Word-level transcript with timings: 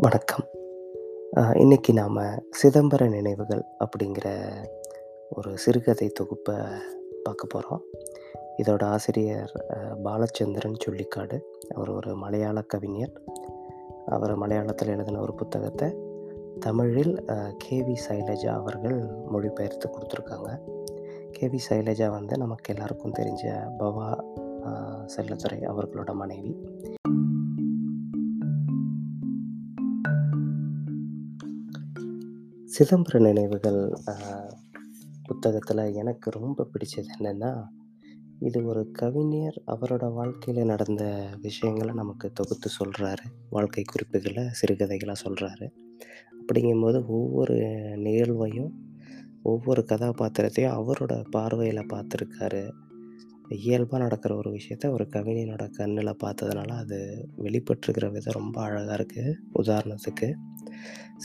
வணக்கம். 0.00 0.44
இன்றைக்கி 1.36 1.88
இன்னைக்கு 1.88 1.92
சிதம்பர 2.58 3.08
நினைவுகள் 3.08 3.62
அப்படிங்கிற 3.84 4.26
ஒரு 5.30 5.58
சிறுகதை 5.58 6.08
தொகுப்பை 6.08 6.54
பார்க்க 7.22 7.46
போகிறோம் 7.46 7.82
இதோட 8.62 8.82
ஆசிரியர் 8.84 9.52
பாலச்சந்திரன் 10.04 10.78
சொல்லிக்காடு. 10.84 11.40
அவர் 11.74 11.90
ஒரு 11.90 12.14
மலையாள 12.14 12.62
கவிஞர். 12.62 13.12
அவர் 14.06 14.38
மலையாளத்தில் 14.38 14.86
எழுதின 14.86 15.20
ஒரு 15.20 15.34
புத்தகத்தை 15.34 15.88
தமிழில் 16.60 17.14
கே.வி. 17.64 17.96
சைலஜா 18.08 18.52
அவர்கள் 18.62 18.98
மொழிபெயர்த்து 19.32 19.88
கொடுத்துருக்காங்க 19.88 20.60
கே.வி. 21.38 21.58
சைலஜா 21.68 22.08
வந்து 22.10 22.38
நமக்கு 22.38 22.74
எல்லாருக்கும் 22.74 23.16
தெரிஞ்ச 23.18 23.44
பவா 23.78 24.08
செல்லத்துறை 25.16 25.60
அவர்களோட 25.72 26.12
மனைவி. 26.12 26.52
சிதம்பர 32.80 33.18
நினைவுகள் 33.20 33.78
புத்தகத்தில் 35.24 35.80
எனக்கு 35.94 36.30
ரொம்ப 36.30 36.66
பிடிச்சது 36.72 37.08
என்னென்னா 37.18 37.64
இது 38.38 38.64
ஒரு 38.64 38.90
கவிஞர் 38.90 39.62
அவரோட 39.66 40.12
வாழ்க்கையில் 40.12 40.64
நடந்த 40.64 41.04
விஷயங்கள 41.42 41.92
நமக்கு 41.92 42.32
தொகுத்து 42.32 42.70
சொல்கிறாரு 42.78 43.26
வாழ்க்கை 43.50 43.84
குறிப்புகளை 43.84 44.44
சிறுகதைகளாக 44.60 45.22
சொல்கிறாரு 45.24 45.68
அப்படிங்கும்போது 46.40 46.98
ஒவ்வொரு 47.06 47.56
நிகழ்வையும், 47.96 48.70
ஒவ்வொரு 49.42 49.84
கதாபாத்திரத்தையும் 49.88 50.76
அவரோட 50.78 51.24
பார்வையில் 51.30 51.90
பார்த்துருக்காரு. 51.92 52.62
இயல்பாக 53.56 54.02
நடக்கிற 54.02 54.36
ஒரு 54.36 54.50
விஷயத்த 54.50 54.90
ஒரு 54.90 55.08
கவிஞனோட 55.10 55.70
கண்ணில் 55.70 56.20
பார்த்ததுனால, 56.24 56.70
அது 56.76 57.28
வெளிப்பட்டுருக்கிற 57.38 58.10
விதம் 58.10 58.32
ரொம்ப 58.32 58.62
அழகாக 58.62 58.96
இருக்குது 58.96 59.34
உதாரணத்துக்கு, 59.54 60.28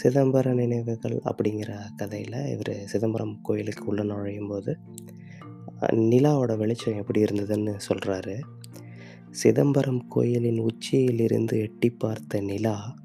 சிதம்பர 0.04 0.54
நினைவுகள் 0.54 1.18
அப்படிங்கிற 1.26 1.72
கதையில் 1.96 2.40
இவர் 2.46 2.74
சிதம்பரம் 2.86 3.42
கோயிலுக்கு 3.42 3.86
உள்ள 3.86 4.04
நுழையும் 4.04 4.48
போது 4.48 4.80
நிலாவோட 5.94 6.58
வெளிச்சம் 6.58 6.98
எப்படி 6.98 7.24
இருந்ததுன்னு 7.24 7.74
சொல்கிறாரு 7.90 8.36
"சிதம்பரம் 9.32 10.08
கோயிலின் 10.08 10.60
உச்சியிலிருந்து 10.60 11.60
எட்டி 11.60 11.90
பார்த்த 11.90 12.42
நிலா, 12.42 12.96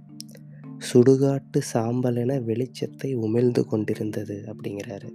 சுடுகாட்டு 0.93 1.61
சாம்பலென 1.75 2.41
வெளிச்சத்தை 2.41 3.11
உமிழ்ந்து 3.17 3.65
கொண்டிருந்தது" 3.65 4.37
அப்படிங்கிறாரு. 4.47 5.11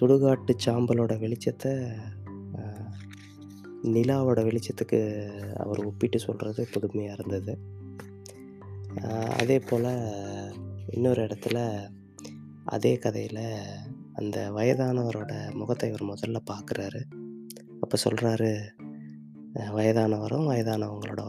சுடுகாட்டு 0.00 0.52
சாம்பலோட 0.66 1.12
வெளிச்சத்தை 1.18 1.72
நிலாவோட 3.94 4.40
வெளிச்சத்துக்கு 4.46 5.00
அவர் 5.56 5.80
ஒப்பிட்டு 5.84 6.18
சொல்கிறது 6.18 6.62
புதுமையாக 6.72 7.16
இருந்தது. 7.16 7.52
அதே 9.40 9.58
போல் 9.60 9.90
இன்னொரு 10.88 11.20
இடத்துல, 11.26 11.58
அதே 12.66 12.92
கதையில் 12.96 13.44
அந்த 14.14 14.38
வயதானவரோட 14.56 15.32
முகத்தை 15.52 15.88
இவர் 15.90 16.10
முதல்ல 16.10 16.38
பார்க்குறாரு. 16.50 17.02
அப்போ 17.82 17.96
சொல்கிறாரு 18.04 18.50
வயதானவரும், 19.76 20.48
வயதானவங்களோட 20.50 21.22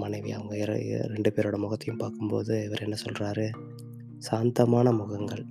மனைவி 0.00 0.30
அவங்க 0.32 0.54
இர 0.56 0.72
2 1.08 1.30
பேரோட 1.34 1.56
முகத்தையும் 1.56 2.00
பார்க்கும்போது 2.02 2.54
இவர் 2.66 2.84
என்ன 2.86 2.96
சொல்கிறாரு 3.02 3.46
"சாந்தமான 4.18 4.88
முகங்கள், 4.92 5.44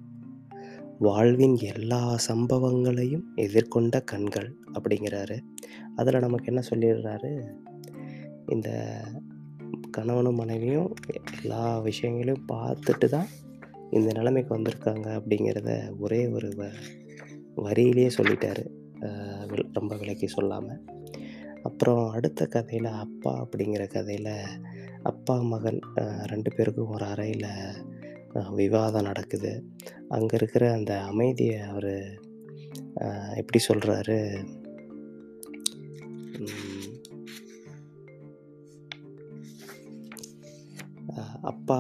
வாழ்வின் 1.00 1.56
எல்லா 1.72 2.02
சம்பவங்களையும் 2.28 3.26
எதிர்கொண்ட 3.38 3.96
கண்கள்" 4.04 4.50
அப்படிங்கிறாரு. 4.74 5.38
அதில் 6.00 6.24
நமக்கு 6.26 6.50
என்ன 6.52 6.62
சொல்லிடுறாரு, 6.70 7.32
இந்த 8.46 8.70
கணவனும் 9.98 10.40
மனைவியும் 10.42 10.92
எல்லா 11.38 11.64
விஷயங்களையும் 11.88 12.48
பார்த்துட்டு 12.52 13.08
தான் 13.16 13.30
இந்த 13.90 14.10
நிலைமைக்கு 14.18 14.52
வந்திருக்காங்க 14.58 15.08
அப்படிங்கிறத 15.20 15.72
ஒரே 16.00 16.22
ஒரு 16.38 16.50
வ 16.60 16.70
வரியிலேயே 17.66 18.10
சொல்லிட்டாரு. 18.18 18.64
வில் 19.50 19.74
ரொம்ப 19.74 19.94
விலக்கி 20.02 20.28
சொல்லாமல் 20.28 20.82
அப்புறம் 21.68 22.04
அடுத்த 22.10 22.46
கதையில் 22.46 22.90
அப்பா 23.06 23.32
அப்படிங்கிற 23.42 23.84
கதையில் 23.88 24.34
அப்பா, 25.10 25.36
மகன் 25.52 25.80
ரெண்டு 26.32 26.50
பேருக்கும் 26.56 26.94
ஒரு 26.96 27.06
அறையில் 27.06 27.50
விவாதம் 28.60 29.08
நடக்குது. 29.10 29.52
அங்கே 30.16 30.36
இருக்கிற 30.40 30.64
அந்த 30.72 30.94
அமைதியை 31.12 31.60
அவர் 31.70 31.94
எப்படி 33.42 33.60
சொல்கிறாரு 33.70 34.18
அப்பா 41.42 41.80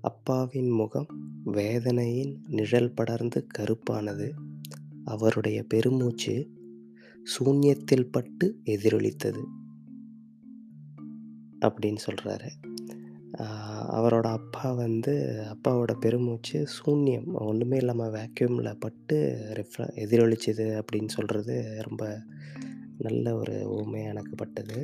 அப்பாவின் 0.00 0.70
முகம் 0.70 1.08
வேதனையின் 1.44 2.32
நிழல் 2.48 2.94
படர்ந்து 2.94 3.40
கருப்பானது. 3.58 4.28
அவருடைய 5.04 5.58
பெருமூச்சு 5.62 6.34
சூன்யத்தில் 7.26 8.10
பட்டு 8.10 8.46
எதிரொலித்தது. 8.64 9.42
அப்படின்னு 11.66 12.00
சொல்கிறாரு 12.06 12.50
அவரோட 13.96 14.26
அப்பா 14.38 14.66
வந்து 14.72 15.12
அப்பாவோட 15.52 15.92
பெருமூச்சு 15.94 16.58
சூன்யம், 16.76 17.28
ஒன்றுமே 17.48 17.76
இல்லாமல் 17.76 18.12
வேக்யூமில் 18.12 18.78
பட்டு 18.78 19.18
ரெஃப்ர 19.58 19.82
எதிரொலிச்சது 20.04 20.66
அப்படின்னு 20.80 21.08
சொல்கிறது 21.08 21.56
ரொம்ப 21.88 22.04
நல்ல 22.98 23.34
ஒரு 23.36 23.54
ஊமை 23.68 24.02
எனக்கு 24.04 24.34
பட்டது. 24.34 24.78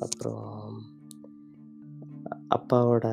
அப்புறம் 0.00 0.44
அப்பாவோட 2.56 3.06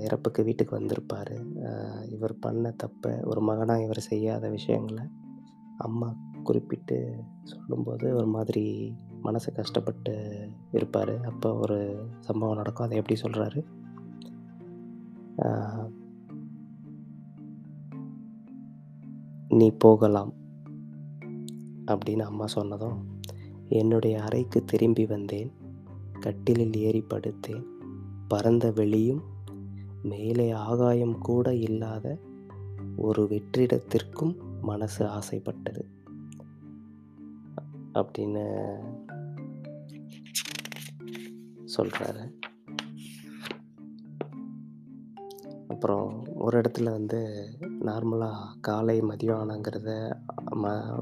இறப்புக்கு 0.00 0.44
வீட்டுக்கு 0.44 0.78
வந்திருப்பார் 0.78 1.34
இவர் 2.10 2.34
பண்ண 2.38 2.70
தப்ப 2.70 3.20
ஒரு 3.24 3.40
மகனாக 3.40 3.82
இவர் 3.82 4.00
செய்யாத 4.00 4.48
விஷயங்களை 4.48 5.04
அம்மா 5.78 6.08
குறிப்பிட்டு 6.44 6.96
சொல்லும்போது, 7.42 8.14
ஒரு 8.14 8.26
மாதிரி 8.26 8.94
மனசு 9.20 9.52
கஷ்டப்பட்டு 9.52 10.14
இருப்பார் 10.72 11.24
அப்போ 11.24 11.54
ஒரு 11.54 11.78
சம்பவம் 12.20 12.56
நடக்கும். 12.56 12.86
அதை 12.86 12.98
எப்படி 12.98 13.20
சொல்கிறாரு 13.20 13.62
"நீ 19.48 19.70
போகலாம்" 19.70 20.32
அப்படின்னு 21.86 22.20
அம்மா 22.20 22.46
சொன்னதும், 22.46 23.20
"என்னுடைய 23.68 24.22
அறைக்கு 24.22 24.64
திரும்பி 24.64 25.06
வந்தேன். 25.06 25.52
கட்டிலில் 26.20 26.74
ஏறி 26.74 27.04
படுத்தேன். 27.14 27.64
பரந்த 28.28 28.70
வெளியும், 28.70 29.22
மேலே 30.02 30.50
ஆகாயம் 30.50 31.18
கூட 31.18 31.54
இல்லாத 31.54 32.18
ஒரு 32.96 33.22
வெற்றிடத்திற்கும் 33.22 34.36
மனசு 34.62 35.06
ஆசைப்பட்டது" 35.06 35.88
அப்படின்னு 37.94 38.76
சொல்கிறாரு 41.76 42.32
அப்புறம் 45.68 46.24
ஒரு 46.34 46.60
இடத்துல 46.60 46.90
வந்து 46.90 47.48
நார்மலாக 47.60 48.36
காலை, 48.60 49.00
மதியம் 49.00 49.40
ஆனங்கிறத 49.42 50.16
ம 50.50 50.94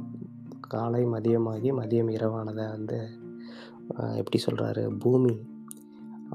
காலை 0.72 1.02
மதியமாகி, 1.04 1.68
மதியம் 1.80 2.10
இரவானதை 2.16 2.64
வந்து 2.74 2.98
எப்படி 4.20 4.38
சொல்கிறாரு 4.44 4.82
"பூமி 5.02 5.34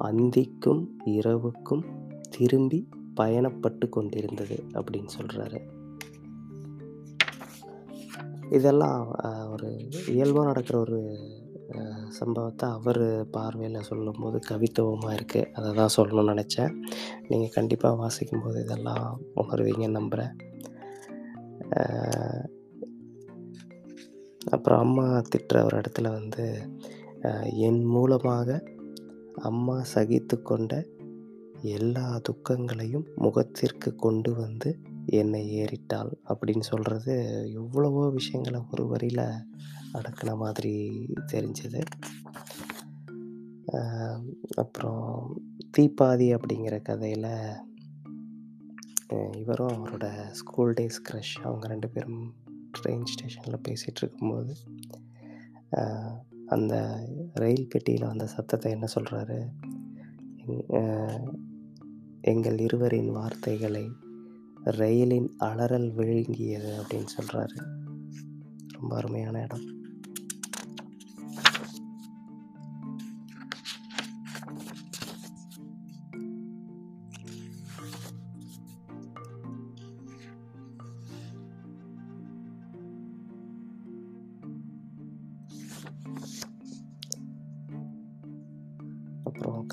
அந்திக்கும், 0.07 0.81
இரவுக்கும் 1.17 1.84
திரும்பி 2.35 2.79
பயணப்பட்டு 3.19 3.85
கொண்டிருந்தது" 3.90 4.57
அப்படின்னு 4.79 5.12
சொல்கிறாரு 5.17 5.59
இதெல்லாம் 8.57 9.01
ஒரு 9.53 9.70
இயல்பாக 10.14 10.46
நடக்கிற 10.47 10.75
ஒரு 10.79 10.99
சம்பவத்தை 12.20 12.67
அவர் 12.78 13.03
பார்வையில் 13.35 13.87
சொல்லும்போது 13.90 14.37
கவித்துவமாக 14.49 15.17
இருக்குது 15.17 15.49
அதை 15.58 15.72
தான் 15.79 15.96
சொல்லணும்னு 15.97 16.32
நினச்சேன். 16.34 16.73
நீங்கள் 17.28 17.55
கண்டிப்பாக 17.58 17.99
வாசிக்கும்போது 18.03 18.58
இதெல்லாம் 18.66 19.05
உணர்வீங்கன்னு 19.43 19.99
நம்புகிறேன் 19.99 20.34
அப்புறம் 24.49 24.79
அம்மா 24.79 25.22
திட்டுற 25.35 25.63
ஒரு 25.63 25.81
இடத்துல 25.81 26.11
வந்து, 26.11 26.72
"என் 27.53 27.84
மூலமாக 27.84 28.63
அம்மா 29.35 29.84
சகித்துக்கொண்ட 29.93 30.85
எல்லா 31.61 32.17
துக்கங்களையும் 32.17 33.05
முகத்திற்கு 33.16 33.96
கொண்டு 33.96 34.35
வந்து 34.35 34.79
என்னை 35.05 35.61
ஏறிட்டாள்" 35.61 36.13
அப்படின்னு 36.29 36.59
சொல்கிறது 36.59 37.43
எவ்வளவோ 37.53 38.13
விஷயங்கள 38.13 38.61
ஒரு 38.72 38.96
வரியில 38.96 39.31
அடக்கின 39.93 40.35
மாதிரி 40.35 41.05
தெரிஞ்சது. 41.31 41.81
அப்புறம் 44.55 45.41
"தீப்பாதி" 45.78 46.37
அப்படிங்கிற 46.37 46.81
கதையில் 46.81 47.31
இவரும் 49.31 49.85
அவரோட 49.85 50.29
ஸ்கூல் 50.31 50.73
டேஸ் 50.73 51.01
க்ரஷ் 51.09 51.40
அவங்க 51.43 51.67
ரெண்டு 51.67 51.90
பேரும் 51.90 52.34
ட்ரெயின் 52.81 53.09
ஸ்டேஷனில் 53.14 53.64
பேசிகிட்டு 53.67 54.02
இருக்கும்போது, 54.02 54.53
அந்த 56.55 56.73
ரயில் 57.34 57.67
பெட்டியில் 57.67 58.08
வந்த 58.08 58.28
சத்தத்தை 58.28 58.70
என்ன 58.72 58.87
சொல்கிறாரு 58.96 59.40
எங்கள் 62.31 62.59
இருவரின் 62.59 63.11
வார்த்தைகளை 63.11 63.85
ரயிலின் 64.79 65.29
அலறல் 65.37 65.90
விழுங்கியது 65.97 66.72
அப்படின்னு 66.79 67.11
சொல்கிறாரு 67.17 67.59
ரொம்ப 68.73 68.91
அருமையான 68.96 69.41
இடம். 69.41 69.67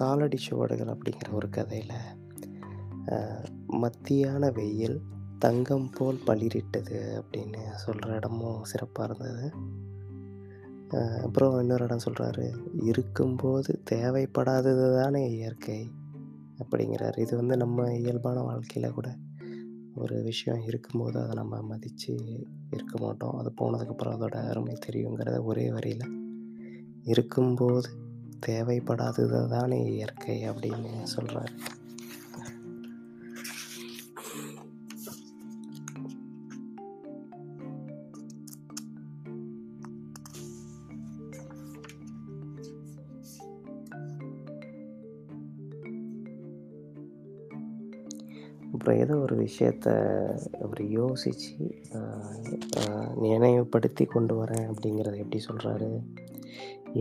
காலடி 0.01 0.39
சுவடுகள் 0.47 0.93
அப்படிங்கிற 0.95 1.29
ஒரு 1.33 1.49
கதையில் 1.51 1.99
மத்தியான 3.83 4.49
வெயில் 4.51 4.97
தங்கம் 5.39 5.89
போல் 5.97 6.25
பளிரிட்டது 6.27 6.99
அப்படின்னு 7.19 7.63
சொல்கிற 7.85 8.15
இடமும் 8.15 8.65
சிறப்பாக 8.65 9.07
இருந்தது. 9.09 9.47
அப்புறம் 11.25 11.55
இன்னொரு 11.61 11.85
இடம் 11.85 12.05
சொல்கிறாரு 12.07 12.47
இருக்கும்போது 12.83 13.73
தேவைப்படாதது 13.91 14.85
தானே 14.99 15.23
இயற்கை 15.37 15.79
அப்படிங்கிறாரு. 16.63 17.19
இது 17.19 17.33
வந்து 17.37 17.57
நம்ம 17.57 17.87
இயல்பான 18.01 18.43
வாழ்க்கையில் 18.43 18.97
கூட 18.99 19.09
ஒரு 19.95 20.17
விஷயம் 20.23 20.63
இருக்கும்போது 20.69 21.17
அதை 21.23 21.35
நம்ம 21.35 21.61
மதித்து 21.71 22.15
இருக்க 22.71 22.95
மாட்டோம். 22.99 23.37
அது 23.41 23.53
போனதுக்கப்புறம் 23.61 24.15
அதோட 24.17 24.37
அருமை 24.51 24.75
தெரியுங்கிறத 24.87 25.39
ஒரே 25.51 25.67
வரியில் 25.71 26.09
இருக்கும்போது 27.05 27.91
தேவைப்படாதது 28.47 29.49
தானே 29.49 29.79
இயற்கை 29.93 30.49
அப்படின்னு 30.49 30.93
சொல்கிறார் 31.03 31.55
அப்புறம் 48.73 48.99
ஏதோ 48.99 49.15
ஒரு 49.17 49.37
விஷயத்த 49.37 49.89
அவர் 50.63 50.83
யோசித்து 50.91 51.65
அ 51.95 52.01
நினைவுபடுத்தி 53.21 54.05
கொண்டு 54.05 54.35
வரேன் 54.43 54.67
அப்படிங்கிறத 54.69 55.17
எப்படி 55.17 55.41
சொல்கிறாரு 55.49 55.91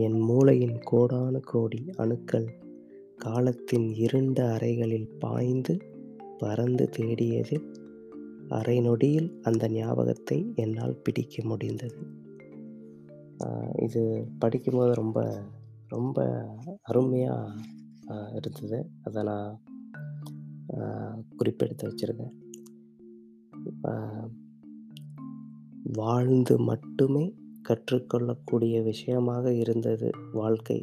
என் 0.04 0.18
மூளையின் 0.20 0.78
கோடானு 0.90 1.40
கோடி 1.44 1.80
அணுக்கள் 1.96 2.48
காலத்தின் 3.16 3.86
இருண்ட 3.94 4.38
அறைகளில் 4.54 5.08
பாய்ந்து 5.18 5.74
பறந்து 6.38 6.84
தேடியது. 6.88 7.56
அரை 8.48 8.76
நொடியில் 8.80 9.28
அந்த 9.42 9.64
ஞாபகத்தை 9.68 10.38
என்னால் 10.54 11.00
பிடிக்க 11.04 11.44
முடிந்தது. 11.44 12.00
இது 13.82 14.02
படிக்கும்போது 14.38 14.92
ரொம்ப 14.94 15.18
ரொம்ப 15.88 16.26
அருமையாக 16.82 17.54
இருந்தது. 18.34 18.80
அதை 19.04 19.22
நான் 19.22 19.58
குறிப்பெடுத்து 21.38 21.84
வச்சுருக்கேன் 21.86 22.34
வாழ்ந்து 25.92 26.54
மட்டுமே 26.68 27.24
கற்றுக்கொள்ளக்கூடிய 27.68 28.82
விஷயமாக 28.82 29.52
இருந்தது 29.52 30.10
வாழ்க்கை 30.32 30.80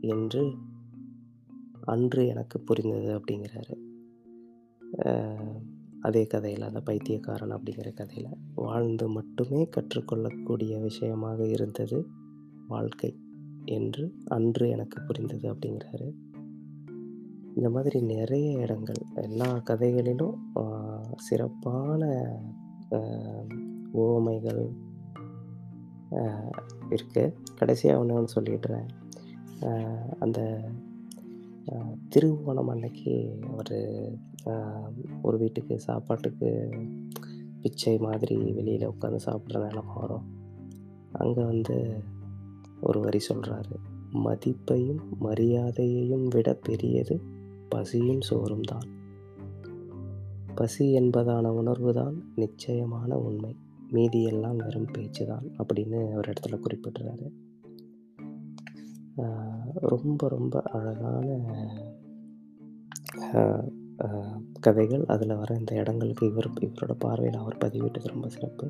என்று 0.00 0.42
அன்று 1.84 2.26
எனக்கு 2.26 2.60
புரிந்தது 2.60 3.10
அப்படிங்கிறாரு. 3.18 3.76
அதே 6.00 6.22
கதையில் 6.26 6.62
அந்த 6.62 6.80
பைத்தியக்காரன் 6.80 7.52
அப்படிங்கிற 7.52 7.88
கதையில் 7.94 8.36
வாழ்ந்து 8.54 9.08
மட்டுமே 9.08 9.60
கற்றுக்கொள்ளக்கூடிய 9.76 10.80
விஷயமாக 10.80 11.46
இருந்தது 11.46 11.98
வாழ்க்கை 12.68 13.10
என்று 13.64 14.04
அன்று 14.26 14.64
எனக்கு 14.68 14.98
புரிந்தது 15.02 15.46
அப்படிங்கிறாரு. 15.52 16.08
இந்த 17.54 17.68
மாதிரி 17.70 17.98
நிறைய 18.14 18.48
இடங்கள் 18.58 19.02
எல்லா 19.14 19.50
கதைகளிலும் 19.58 20.36
சிறப்பான 21.16 22.02
ஓமைகள் 24.04 24.64
இருக்குது 26.94 27.34
கடைசியாக 27.58 28.00
ஒன்று 28.00 28.16
ஒன்று 28.18 28.36
சொல்லிடுறேன். 28.36 28.88
அந்த 30.18 30.40
திருவோணம் 32.14 32.70
அன்னைக்கு 32.72 33.14
அவர் 33.52 33.76
ஒரு 35.22 35.36
வீட்டுக்கு 35.38 35.74
சாப்பாட்டுக்கு 35.86 36.50
பிச்சை 37.62 37.94
மாதிரி 37.98 38.36
வெளியில் 38.58 38.90
உட்காந்து 38.90 39.20
சாப்பிட்ற 39.24 39.62
நிலம 39.64 39.94
வரும். 39.94 40.26
அங்கே 41.22 41.44
வந்து 41.44 41.76
ஒரு 42.80 42.98
வரி 43.00 43.20
சொல்கிறாரு 43.28 43.76
மதிப்பையும் 44.24 45.02
மரியாதையையும் 45.20 46.26
விட 46.34 46.48
பெரியது 46.66 47.14
பசியும் 47.68 48.20
சோறும் 48.20 48.68
தான். 48.72 48.86
பசி 50.54 50.84
என்பதான 51.00 51.50
உணர்வுதான் 51.60 52.16
நிச்சயமான 52.34 53.18
உண்மை. 53.28 53.52
மீதியெல்லாம் 53.90 54.56
வெறும் 54.56 54.92
பேச்சு 54.92 55.24
தான் 55.26 55.46
அப்படின்னு 55.62 55.98
ஒரு 56.14 56.32
இடத்துல 56.32 56.56
குறிப்பிடுறாரு. 56.56 57.26
ரொம்ப 59.92 60.28
ரொம்ப 60.28 60.62
அழகான 60.72 61.28
கதைகள். 64.60 65.04
அதில் 65.06 65.36
வர 65.36 65.50
இந்த 65.58 65.74
இடங்களுக்கு 65.74 66.24
இவர் 66.26 66.50
இவரோட 66.60 66.94
பார்வையில் 66.98 67.40
அவர் 67.40 67.62
பதிவிட்டது 67.64 68.06
ரொம்ப 68.06 68.28
சிறப்பு. 68.28 68.66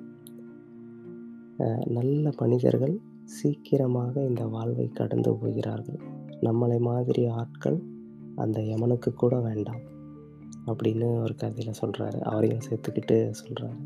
நல்ல 1.87 2.31
மனிதர்கள் 2.39 2.97
சீக்கிரமாக 3.25 4.25
இந்த 4.25 4.45
வாழ்வை 4.47 4.89
கடந்து 4.89 5.31
போகிறார்கள். 5.37 6.01
நம்மளை 6.41 6.79
மாதிரி 6.81 7.27
ஆட்கள் 7.41 7.79
அந்த 8.35 8.61
யமனுக்கு 8.63 9.13
கூட 9.13 9.35
வேண்டாம். 9.41 9.83
அப்படின்னு 10.67 11.09
ஒரு 11.23 11.35
கதையில் 11.35 11.81
சொல்கிறாரு 11.81 12.19
அவரையும் 12.21 12.65
சேர்த்துக்கிட்டு 12.69 13.17
சொல்கிறாரு 13.43 13.83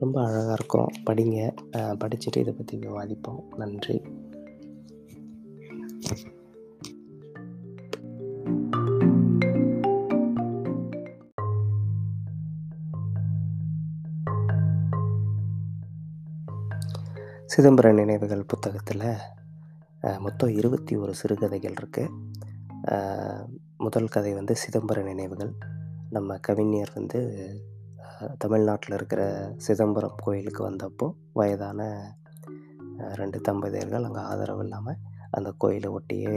ரொம்ப 0.00 0.18
அழகாக 0.26 0.52
இருக்கும். 0.52 0.90
படிங்க. 1.06 1.38
படிச்சுட்டு 2.00 2.38
இதை 2.42 2.52
பற்றி 2.52 2.78
விவாதிப்போம். 2.78 3.42
நன்றி. 3.56 4.02
சிதம்பர 17.56 17.92
நினைவுகள் 17.92 18.44
புத்தகத்தில் 18.44 19.06
மொத்தம் 20.18 20.48
இருபத்தி 20.48 20.96
ஒரு 20.96 21.14
சிறுகதைகள் 21.14 21.74
இருக்குது 21.80 22.12
முதல் 23.76 24.08
கதை 24.08 24.32
வந்து 24.34 24.54
சிதம்பர 24.62 25.02
நினைவுகள். 25.02 25.52
நம்ம 26.10 26.36
கவிஞர் 26.36 26.92
வந்து 26.94 27.20
தமிழ்நாட்டில் 28.38 28.94
இருக்கிற 28.94 29.52
சிதம்பரம் 29.56 30.14
கோயிலுக்கு 30.16 30.70
வந்தப்போ, 30.70 31.14
வயதான 31.32 32.10
ரெண்டு 32.96 33.40
தம்பதியர்கள் 33.48 34.02
அங்கே 34.02 34.20
ஆதரவு 34.20 34.62
இல்லாமல் 34.62 34.96
அந்த 35.30 35.54
கோயிலை 35.58 35.90
ஒட்டியே 35.90 36.36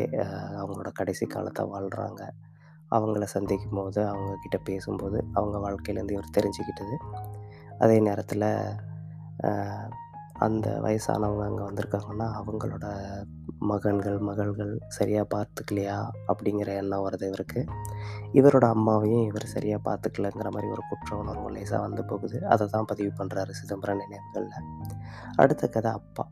அவங்களோட 0.62 0.92
கடைசி 0.94 1.26
காலத்தை 1.26 1.66
வாழ்கிறாங்க 1.66 2.30
அவங்கள 2.92 3.24
சந்திக்கும்போது, 3.24 4.08
அவங்க 4.08 4.32
அவங்கக்கிட்ட 4.32 4.60
பேசும்போது, 4.64 5.24
அவங்க 5.34 5.58
வாழ்க்கையிலேருந்து 5.58 6.12
இவர் 6.12 6.34
தெரிஞ்சுக்கிட்டது. 6.38 6.96
அதே 7.80 8.00
நேரத்தில் 8.00 8.46
அந்த 10.34 10.80
வயசானவங்க 10.84 11.44
அங்கே 11.44 11.64
வந்திருக்காங்கன்னா, 11.64 12.28
அவங்களோட 12.40 12.86
மகன்கள், 13.60 14.18
மகள்கள் 14.18 14.80
சரியாக 14.88 15.28
பார்த்துக்கலையா? 15.36 16.10
அப்படிங்கிற 16.28 16.68
எண்ணம் 16.68 17.10
வருது 17.10 17.24
இவருக்கு. 17.24 17.66
இவரோட 18.34 18.74
அம்மாவையும் 18.74 19.26
இவர் 19.26 19.46
சரியாக 19.46 19.82
பார்த்துக்கலங்கிற 19.90 20.44
மாதிரி 20.44 20.68
ஒரு 20.68 20.82
குற்ற 20.90 21.18
உணர்வு 21.18 21.52
லேசாக 21.52 21.82
வந்து 21.82 22.06
போகுது. 22.06 22.46
அதை 22.48 22.68
தான் 22.68 22.86
பதிவு 22.86 23.12
பண்ணுறாரு 23.18 23.50
சிதம்பரம் 23.50 23.98
நினைவுகளில் 23.98 24.70
அடுத்த 25.36 25.68
கதை 25.68 25.92
அப்பா. 25.92 26.30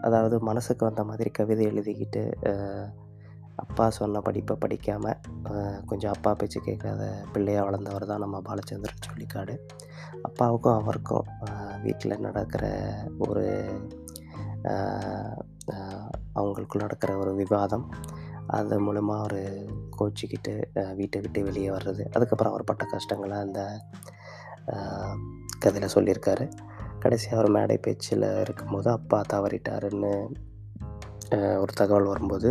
அதாவது 0.00 0.40
மனசுக்கு 0.40 0.84
வந்த 0.84 1.04
மாதிரி 1.04 1.30
கவிதை 1.30 1.66
எழுதிக்கிட்டு, 1.66 2.34
அப்பா 3.72 3.84
சொன்ன 3.90 4.20
படிப்பை 4.20 4.54
படிக்காமல் 4.56 5.20
கொஞ்சம் 5.86 6.14
அப்பா 6.14 6.30
பேச்சு 6.34 6.58
கேட்காத 6.60 7.02
பிள்ளையாக 7.32 7.66
வளர்ந்தவர் 7.68 8.04
தான் 8.10 8.22
நம்ம 8.24 8.40
பாலச்சந்திரன் 8.48 9.06
சொல்லிக்காடு. 9.06 9.54
அப்பாவுக்கும் 10.22 10.78
அவருக்கும் 10.80 11.28
வீட்டில் 11.82 12.14
நடக்கிற 12.20 12.64
ஒரு 13.18 13.44
அ 14.64 14.74
அவங்களுக்குள்ள 16.34 16.82
நடக்கிற 16.84 17.16
ஒரு 17.16 17.32
விவாதம். 17.34 17.86
அது 18.48 18.80
மூலமாக 18.80 19.24
அவர் 19.24 19.40
கோச்சிக்கிட்டு 19.98 20.54
வீட்டை 20.94 21.20
விட்டு 21.20 21.42
வெளியே 21.42 21.68
வர்றது. 21.68 22.04
அதுக்கப்புறம் 22.12 22.52
அவர் 22.52 22.68
பட்ட 22.70 22.84
கஷ்டங்களை 22.84 23.38
அந்த 23.38 23.62
கதையில் 25.58 25.94
சொல்லியிருக்காரு. 25.96 26.46
கடைசியா 27.04 27.34
அவர் 27.38 27.50
மேடை 27.50 27.78
பேச்சில் 27.78 28.26
இருக்கும்போது, 28.40 28.90
அப்பா 28.90 29.20
தவறிட்டாருன்னு 29.32 30.14
ஒரு 31.62 31.72
தகவல் 31.74 32.10
வரும்போது, 32.12 32.50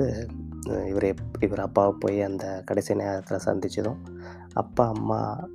இவர் 0.68 1.14
இவர் 1.40 1.60
அப்பாவை 1.60 1.94
போய் 2.00 2.22
அந்த 2.22 2.62
கடைசி 2.66 2.96
நேரத்தில் 2.96 3.46
சந்தித்ததும் 3.46 3.98
அப்பா 4.54 4.88
அம்மா 4.88 5.50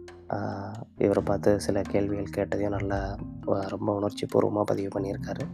இவரை 0.96 1.22
பார்த்து 1.22 1.60
சில 1.60 1.82
கேள்விகள் 1.82 2.34
கேட்டதையும் 2.36 2.76
நல்லா 2.76 3.16
ரொம்ப 3.42 3.94
உணர்ச்சி 3.94 4.26
பூர்வமாக 4.26 4.64
பதிவு 4.64 5.00
பண்ணியிருக்காரு. 5.00 5.44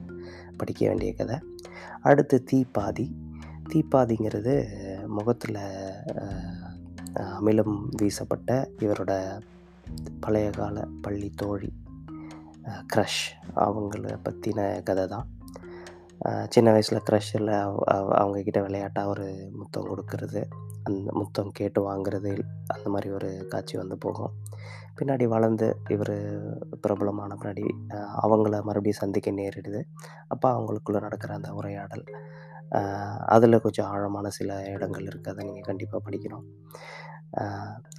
படிக்க 0.56 0.88
வேண்டிய 0.88 1.12
கதை. 1.14 1.38
அடுத்து 2.00 2.44
தீப்பாதி 2.52 3.06
தீப்பாதிங்கிறது 3.68 4.54
முகத்தில் 5.06 5.59
அமிலம் 7.14 7.76
வீசப்பட்ட 7.97 8.68
இவரோட 8.78 9.40
பழைய 10.21 10.50
கால 10.50 10.87
பள்ளி 11.00 11.30
தோழி 11.37 11.73
க்ரஷ் 12.94 13.23
அவங்கள 13.56 14.16
பற்றின 14.25 14.82
கதை 14.82 15.06
தான். 15.06 15.26
சின்ன 16.54 16.68
வயசில் 16.74 17.04
க்ரஷ்ஷில் 17.08 17.50
அவங்கக்கிட்ட 18.20 18.60
விளையாட்டாக 18.66 19.12
ஒரு 19.12 19.26
முத்தம் 19.60 19.88
கொடுக்கறது 19.90 20.40
அந்த 20.88 21.08
முத்தம் 21.20 21.50
கேட்டு 21.58 21.80
வாங்குறது 21.88 22.30
அந்த 22.74 22.86
மாதிரி 22.94 23.08
ஒரு 23.18 23.30
காட்சி 23.52 23.74
வந்து 23.80 23.96
போகும். 24.04 24.32
பின்னாடி 24.98 25.26
வளர்ந்து 25.34 25.66
இவர் 25.94 26.16
பிரபலமான 26.84 27.36
பின்னாடி 27.40 27.64
அவங்கள 28.24 28.54
மறுபடியும் 28.68 29.02
சந்திக்க 29.02 29.30
நேரிடுது. 29.40 29.80
அப்போ 30.32 30.48
அவங்களுக்குள்ளே 30.56 31.00
நடக்கிற 31.06 31.32
அந்த 31.38 31.50
உரையாடல் 31.60 32.04
அதில் 33.34 33.62
கொஞ்சம் 33.64 33.88
ஆழமான 33.94 34.26
சில 34.38 34.52
இடங்கள் 34.74 35.08
இருக்குது 35.08 35.32
அதை 35.32 35.42
நீங்கள் 35.48 35.68
கண்டிப்பாக 35.70 36.02
படிக்கணும். 36.06 36.44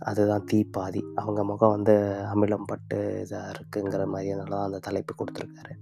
அதுதான் 0.09 0.47
தீப்பாதி. 0.51 1.01
அவங்க 1.21 1.41
முகம் 1.51 1.75
வந்து 1.75 1.95
அமிலம் 2.33 2.69
பட்டு 2.71 2.99
இதாக 3.23 3.53
இருக்குங்கிற 3.55 4.03
மாதிரி 4.13 4.31
அதனால 4.35 4.55
தான் 4.55 4.67
அந்த 4.69 4.79
தலைப்பு 4.87 5.13
கொடுத்துருக்காரு. 5.19 5.75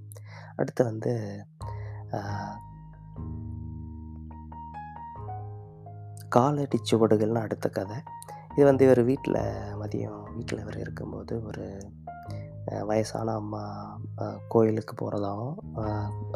அடுத்து 0.59 0.81
வந்து 0.91 1.11
காலடி 6.35 6.77
சுவடுகள்னு 6.89 7.43
அடுத்த 7.45 7.69
கதை. 7.69 7.97
இது 8.55 8.63
வந்து 8.69 8.85
இவர் 8.85 9.01
வீட்டில் 9.09 9.41
மதியம் 9.81 10.21
வீட்டில் 10.35 10.61
இவர் 10.63 10.77
இருக்கும்போது 10.83 11.33
ஒரு 11.49 11.65
வயசான 12.89 13.33
அம்மா 13.41 13.63
கோயிலுக்கு 14.53 14.93
போகிறதாகவும் 14.95 15.59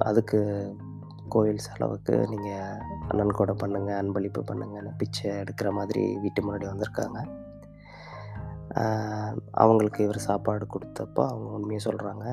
அதுக்கு 0.10 0.39
கோயில் 1.34 1.65
செலவுக்கு 1.65 2.15
நீங்கள் 2.32 2.82
நன்கொடை 3.20 3.53
பண்ணுங்கள் 3.62 4.00
அன்பளிப்பு 4.01 4.41
பண்ணுங்கன்னு 4.50 4.91
பிச்சை 4.98 5.32
எடுக்கிற 5.41 5.70
மாதிரி 5.79 6.03
வீட்டு 6.24 6.41
முன்னாடி 6.46 6.65
வந்திருக்காங்க. 6.72 7.20
அவங்களுக்கு 9.63 10.00
இவர் 10.03 10.27
சாப்பாடு 10.29 10.65
கொடுத்தப்போ 10.74 11.24
அவங்க 11.32 11.50
உண்மையை 11.58 11.82
சொல்கிறாங்க 11.86 12.25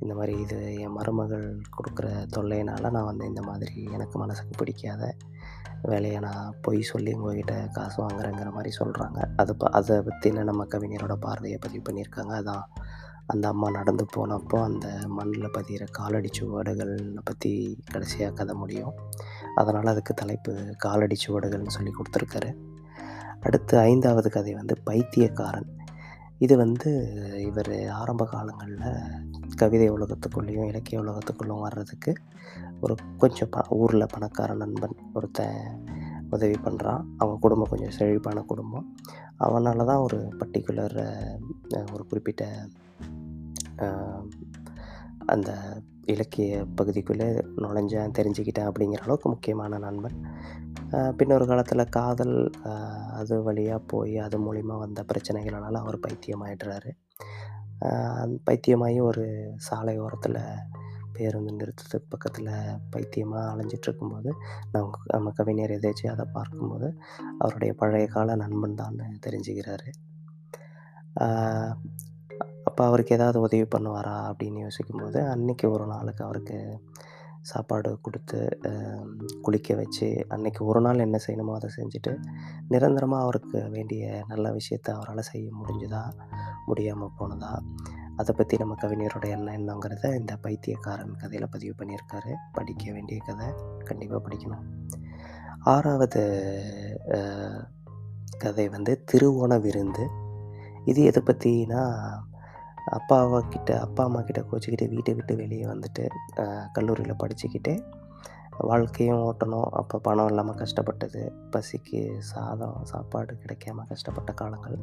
இந்த 0.00 0.14
மாதிரி 0.14 0.40
இது 0.40 0.58
என் 0.74 0.92
மருமகள் 0.92 1.46
கொடுக்குற 1.76 2.08
தொல்லையினால் 2.36 2.90
நான் 2.90 3.04
வந்து 3.04 3.26
இந்த 3.26 3.42
மாதிரி 3.42 3.84
எனக்கு 3.84 4.18
மனசுக்கு 4.18 4.54
பிடிக்காத 4.56 5.16
வேலையை 5.82 6.20
நான் 6.20 6.54
பொய் 6.60 6.80
சொல்லி 6.82 7.12
உங்ககிட்ட 7.12 7.68
காசு 7.72 8.02
வாங்குறேங்கிற 8.02 8.50
மாதிரி 8.52 8.70
சொல்கிறாங்க 8.78 9.18
அதை 9.36 9.54
ப 9.58 9.68
அதை 9.68 9.96
பற்றின 9.98 10.42
நம்ம 10.42 10.64
கவிஞரோட 10.64 11.12
பார்வையை 11.12 11.58
பதிவு 11.58 11.82
பண்ணியிருக்காங்க. 11.82 12.32
அதான் 12.34 12.64
அந்த 13.26 13.48
அம்மா 13.48 13.70
நடந்து 13.70 14.06
போனப்போ 14.16 14.58
அந்த 14.62 14.88
மண்ணில் 15.06 15.50
பதிகிற 15.50 15.84
காலடி 15.90 16.30
சுவடுகளை 16.38 16.96
பற்றி 17.24 17.78
கடைசியாக 17.92 18.32
கதை 18.32 18.54
முடியும். 18.54 18.94
அதனால் 19.54 19.86
அதுக்கு 19.86 20.14
தலைப்பு 20.14 20.52
காலடி 20.76 21.16
சுவடுகள்னு 21.26 21.76
சொல்லி 21.76 21.92
கொடுத்துருக்காரு. 21.92 22.50
அடுத்து 23.40 23.78
ஐந்தாவது 23.78 24.30
கதை 24.30 24.54
வந்து 24.54 24.76
பைத்தியக்காரன். 24.84 25.68
இது 26.38 26.56
வந்து 26.56 26.90
இவர் 27.40 27.88
ஆரம்ப 27.88 28.24
காலங்களில் 28.24 28.78
கவிதை 29.56 29.90
உலகத்துக்குள்ளேயும் 29.90 30.66
இலக்கிய 30.66 31.00
உலகத்துக்குள்ளும் 31.00 31.60
வர்றதுக்கு 31.60 32.14
ஒரு 32.80 32.94
கொஞ்சம் 33.18 33.48
ப 33.50 33.64
ஊரில் 33.68 34.06
பணக்கார 34.08 34.54
நண்பன் 34.54 34.96
ஒருத்தன் 35.14 35.84
உதவி 36.30 36.54
பண்ணுறான் 36.64 37.04
அவங்க 37.16 37.38
குடும்பம் 37.40 37.68
கொஞ்சம் 37.70 37.90
செழிப்பான 37.90 38.40
குடும்பம். 38.40 38.96
அவனால 39.40 39.84
தான் 39.84 39.96
ஒரு 39.96 40.34
பர்டிகுலர் 40.40 40.96
ஒரு 41.92 42.06
குறிப்பிட்ட 42.06 42.68
அந்த 45.26 45.80
இலக்கிய 46.12 46.60
பகுதிக்குள்ளே 46.78 47.26
நுழைஞ்சேன் 47.62 48.16
தெரிஞ்சுக்கிட்டேன் 48.18 48.68
அப்படிங்கிற 48.70 49.02
அளவுக்கு 49.06 49.28
முக்கியமான 49.28 49.78
நண்பன். 49.84 50.16
பின்னொரு 51.18 51.44
காலத்தில் 51.46 51.92
காதல் 51.96 52.36
அது 53.20 53.36
வழியாக 53.48 53.80
போய் 53.92 54.14
அது 54.26 54.38
மூலிமா 54.46 54.76
வந்த 54.84 55.04
பிரச்சனைகளால் 55.10 55.82
அவர் 55.82 56.04
பைத்தியமாயிடுறாரு. 56.06 56.92
பைத்தியமாகி 58.48 59.00
ஒரு 59.10 59.24
சாலை 59.68 59.96
ஓரத்தில் 60.04 60.40
பேருந்து 61.16 61.52
நிறுத்தத்துக்கு 61.58 62.08
பக்கத்தில் 62.08 62.50
பைத்தியமாக 62.90 63.50
அலைஞ்சிட்ருக்கும்போது 63.52 64.30
நம் 64.72 64.90
நம்ம 64.90 64.98
நம்ம 65.12 65.30
கவிஞர் 65.38 65.74
எதேச்சும் 65.76 66.12
அதை 66.14 66.26
பார்க்கும்போது 66.36 66.88
அவருடைய 67.38 67.72
பழைய 67.80 68.06
கால 68.14 68.36
நண்பன் 68.42 68.80
தான் 68.82 68.98
தெரிஞ்சுக்கிறாரு. 69.26 69.88
அப்போ 72.68 72.82
அவருக்கு 72.88 73.16
ஏதாவது 73.18 73.38
உதவி 73.46 73.66
பண்ணுவாரா? 73.74 74.16
அப்படின்னு 74.30 74.64
யோசிக்கும்போது 74.66 75.20
அன்றைக்கி 75.34 75.66
ஒரு 75.74 75.84
நாளுக்கு 75.92 76.22
அவருக்கு 76.26 76.58
சாப்பாடு 77.50 77.90
கொடுத்து 78.04 78.38
குளிக்க 79.44 79.74
வச்சு 79.80 80.06
அன்றைக்கி 80.34 80.60
ஒரு 80.70 80.80
நாள் 80.86 81.04
என்ன 81.04 81.18
செய்யணுமோ 81.26 81.52
அதை 81.58 81.68
செஞ்சுட்டு 81.76 82.12
நிரந்தரமாக 82.72 83.24
அவருக்கு 83.26 83.58
வேண்டிய 83.74 84.04
நல்ல 84.30 84.46
விஷயத்தை 84.56 84.90
அவரால் 84.94 85.28
செய்ய 85.30 85.48
முடிஞ்சுதா? 85.60 86.02
முடியாமல் 86.70 87.14
போனதா? 87.18 87.52
அதை 88.20 88.32
பற்றி 88.36 88.54
நம்ம 88.62 88.74
கவிஞரோட 88.82 89.26
எண்ணம் 89.34 89.56
என்னங்கிறத 89.58 90.06
இந்த 90.20 90.34
பைத்தியக்காரன் 90.44 91.18
கதையில் 91.22 91.52
பதிவு 91.54 91.74
பண்ணியிருக்காரு. 91.80 92.32
படிக்க 92.56 92.84
வேண்டிய 92.96 93.18
கதை 93.28 93.48
கண்டிப்பாக 93.88 94.20
படிக்கணும். 94.26 94.64
ஆறாவது 95.74 96.24
கதை 98.44 98.66
வந்து 98.76 98.94
திருவோண 99.10 99.54
விருந்து. 99.66 100.06
இது 100.90 101.00
எதை 101.10 101.22
பற்றினா 101.22 101.82
அப்பாவை 102.96 103.38
கிட்ட 103.54 103.70
அப்பா 103.84 104.02
அம்மா 104.08 104.20
கிட்ட 104.28 104.40
கோச்சிக்கிட்டு 104.50 104.86
வீட்டை 104.94 105.12
விட்டு 105.18 105.34
வெளியே 105.40 105.66
வந்துட்டு 105.72 106.04
கல்லூரியில் 106.76 107.20
படிச்சுக்கிட்டு 107.22 107.72
வாழ்க்கையும் 108.68 109.22
ஓட்டணும். 109.26 109.68
அப்போ 109.80 109.96
பணம் 110.06 110.28
இல்லாமல் 110.30 110.58
கஷ்டப்பட்டது 110.60 111.20
பசிக்கு 111.52 112.00
சாதம் 112.30 112.78
சாப்பாடு 112.90 113.32
கிடைக்காம 113.42 113.84
கஷ்டப்பட்ட 113.90 114.30
காலங்கள். 114.40 114.78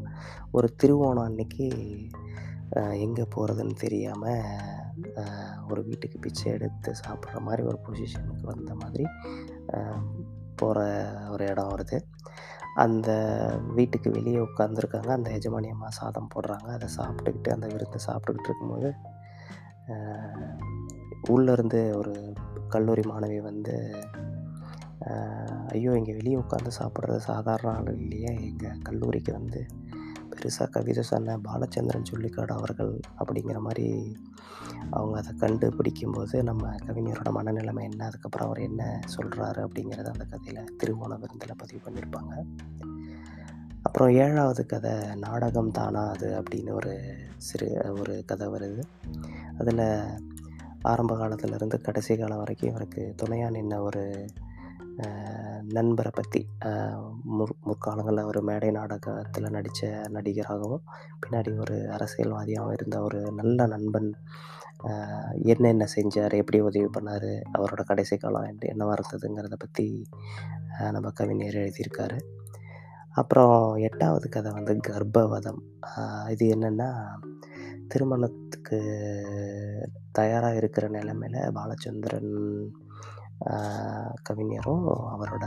ஒரு 0.57 0.67
திருவோணம் 0.81 1.27
அன்னைக்கு 1.29 1.67
எங்கே 3.05 3.25
போகிறதுன்னு 3.33 3.75
தெரியாமல் 3.83 4.45
ஒரு 5.71 5.81
வீட்டுக்கு 5.89 6.17
பிச்சை 6.25 6.47
எடுத்து 6.53 6.91
சாப்பிட்ற 7.03 7.41
மாதிரி 7.47 7.63
ஒரு 7.71 7.79
பொசிஷனுக்கு 7.87 8.45
வந்த 8.53 8.71
மாதிரி 8.83 9.05
போகிற 10.61 10.79
ஒரு 11.33 11.43
இடம் 11.51 11.71
வருது. 11.73 11.97
அந்த 12.83 13.09
வீட்டுக்கு 13.75 14.09
வெளியே 14.11 14.39
உட்காந்துருக்காங்க 14.45 15.09
அந்த 15.17 15.29
எஜமானி 15.29 15.67
அம்மா 15.73 15.89
சாதம் 15.99 16.31
போடுறாங்க. 16.33 16.69
அதை 16.77 16.87
சாப்பிட்டுக்கிட்டு 16.97 17.49
அந்த 17.55 17.67
விருந்தை 17.73 17.99
சாப்பிட்டுக்கிட்டு 18.07 18.49
இருக்கும்போது 18.49 18.89
உள்ளேருந்து 21.33 21.81
ஒரு 21.97 22.13
கல்லூரி 22.73 23.03
மாணவி 23.11 23.39
வந்து 23.41 23.75
ஐயோ 25.71 25.91
இங்கே 25.99 26.13
வெளியே 26.19 26.35
உட்காந்து 26.35 26.71
சாப்பிட்றது 26.79 27.17
சாதாரண 27.31 27.69
ஆள் 27.77 27.89
இல்லையே. 27.97 28.31
எங்கள் 28.49 28.81
கல்லூரிக்கு 28.83 29.31
வந்து 29.33 29.59
பெருசாக 30.35 30.69
கவிதை 30.69 31.03
சொன்ன 31.03 31.37
பாலச்சந்திரன் 31.37 32.11
சொல்லிக்காடு 32.11 32.51
அவர்கள் 32.51 32.99
அப்படிங்கிற 33.19 33.59
மாதிரி 33.59 34.17
அவங்க 34.89 35.17
அதை 35.17 35.33
கண்டுபிடிக்கும்போது 35.39 36.43
நம்ம 36.43 36.75
கவிஞரோட 36.75 37.29
மனநிலைமை 37.35 37.81
என்ன 37.81 38.05
அதுக்கப்புறம் 38.05 38.47
அவர் 38.47 38.61
என்ன 38.61 39.01
சொல்கிறாரு 39.17 39.67
அப்படிங்கிறத 39.67 40.05
அந்த 40.05 40.25
கதையில் 40.29 40.75
திருவோண 40.83 41.19
விருந்தில் 41.19 41.57
பதிவு 41.57 41.81
பண்ணியிருப்பாங்க. 41.85 42.45
அப்புறம் 43.81 44.09
ஏழாவது 44.09 44.65
கதை 44.65 44.91
நாடகம் 45.15 45.71
தானா 45.71 46.09
அது 46.09 46.43
அப்படின்னு 46.43 46.71
ஒரு 46.71 47.15
சிறு 47.37 47.95
ஒரு 47.99 48.23
கதை 48.25 48.47
வருது. 48.47 48.83
அதில் 49.59 50.19
ஆரம்ப 50.81 51.15
காலத்துலேருந்து 51.15 51.81
கடைசி 51.81 52.17
காலம் 52.17 52.37
வரைக்கும் 52.37 52.69
இவருக்கு 52.69 53.13
துணையாக 53.15 53.57
நின்ன 53.57 53.79
ஒரு 53.79 54.25
நண்பரை 55.67 56.11
பற்றி 56.15 56.41
முற் 57.23 57.55
முற்காலங்களில் 57.65 58.23
ஒரு 58.23 58.41
மேடை 58.41 58.71
நாடகத்தில் 58.71 59.47
நடித்த 59.49 59.89
நடிகராகவும் 60.09 60.85
பின்னாடி 61.23 61.51
ஒரு 61.59 61.77
அரசியல்வாதியாகவும் 61.95 62.71
இருந்த 62.71 63.01
ஒரு 63.01 63.19
நல்ல 63.31 63.65
நண்பன் 63.65 64.09
என்னென்ன 65.43 65.87
செஞ்சார் 65.95 66.33
எப்படி 66.33 66.59
உதவி 66.59 66.85
பண்ணார் 66.85 67.29
அவரோட 67.57 67.83
கடைசி 67.85 68.17
காலம் 68.17 68.43
என்ன 68.43 68.67
என்னவாக 68.67 68.97
இருந்ததுங்கிறத 68.97 69.57
பற்றி 69.57 70.07
நம்ம 70.91 71.09
கவிஞர் 71.09 71.61
எழுதியிருக்காரு. 71.61 72.17
அப்புறம் 73.11 73.75
எட்டாவது 73.75 74.29
கதை 74.29 74.51
வந்து 74.51 74.73
கர்ப்பவதம். 74.87 75.61
இது 76.29 76.45
என்னென்னா 76.55 76.89
திருமணத்துக்கு 77.87 78.79
தயாராக 80.11 80.55
இருக்கிற 80.55 80.87
நிலமையில் 80.87 81.53
பாலச்சந்திரன் 81.53 82.33
கவிஞரும் 84.21 84.87
அவரோட 84.87 85.45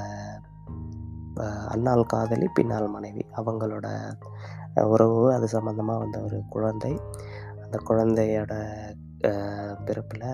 அண்ணாள் 1.36 1.70
அன்னாள் 1.72 2.04
காதலி 2.06 2.48
பின்னால் 2.48 2.88
மனைவி 2.88 3.26
அவங்களோட 3.36 4.16
உறவு 4.74 5.32
அது 5.32 5.46
சம்மந்தமாக 5.52 5.98
வந்த 5.98 6.20
ஒரு 6.20 6.42
குழந்தை 6.48 7.00
அந்த 7.62 7.78
குழந்தையோட 7.84 8.54
பிறப்பில் 9.84 10.28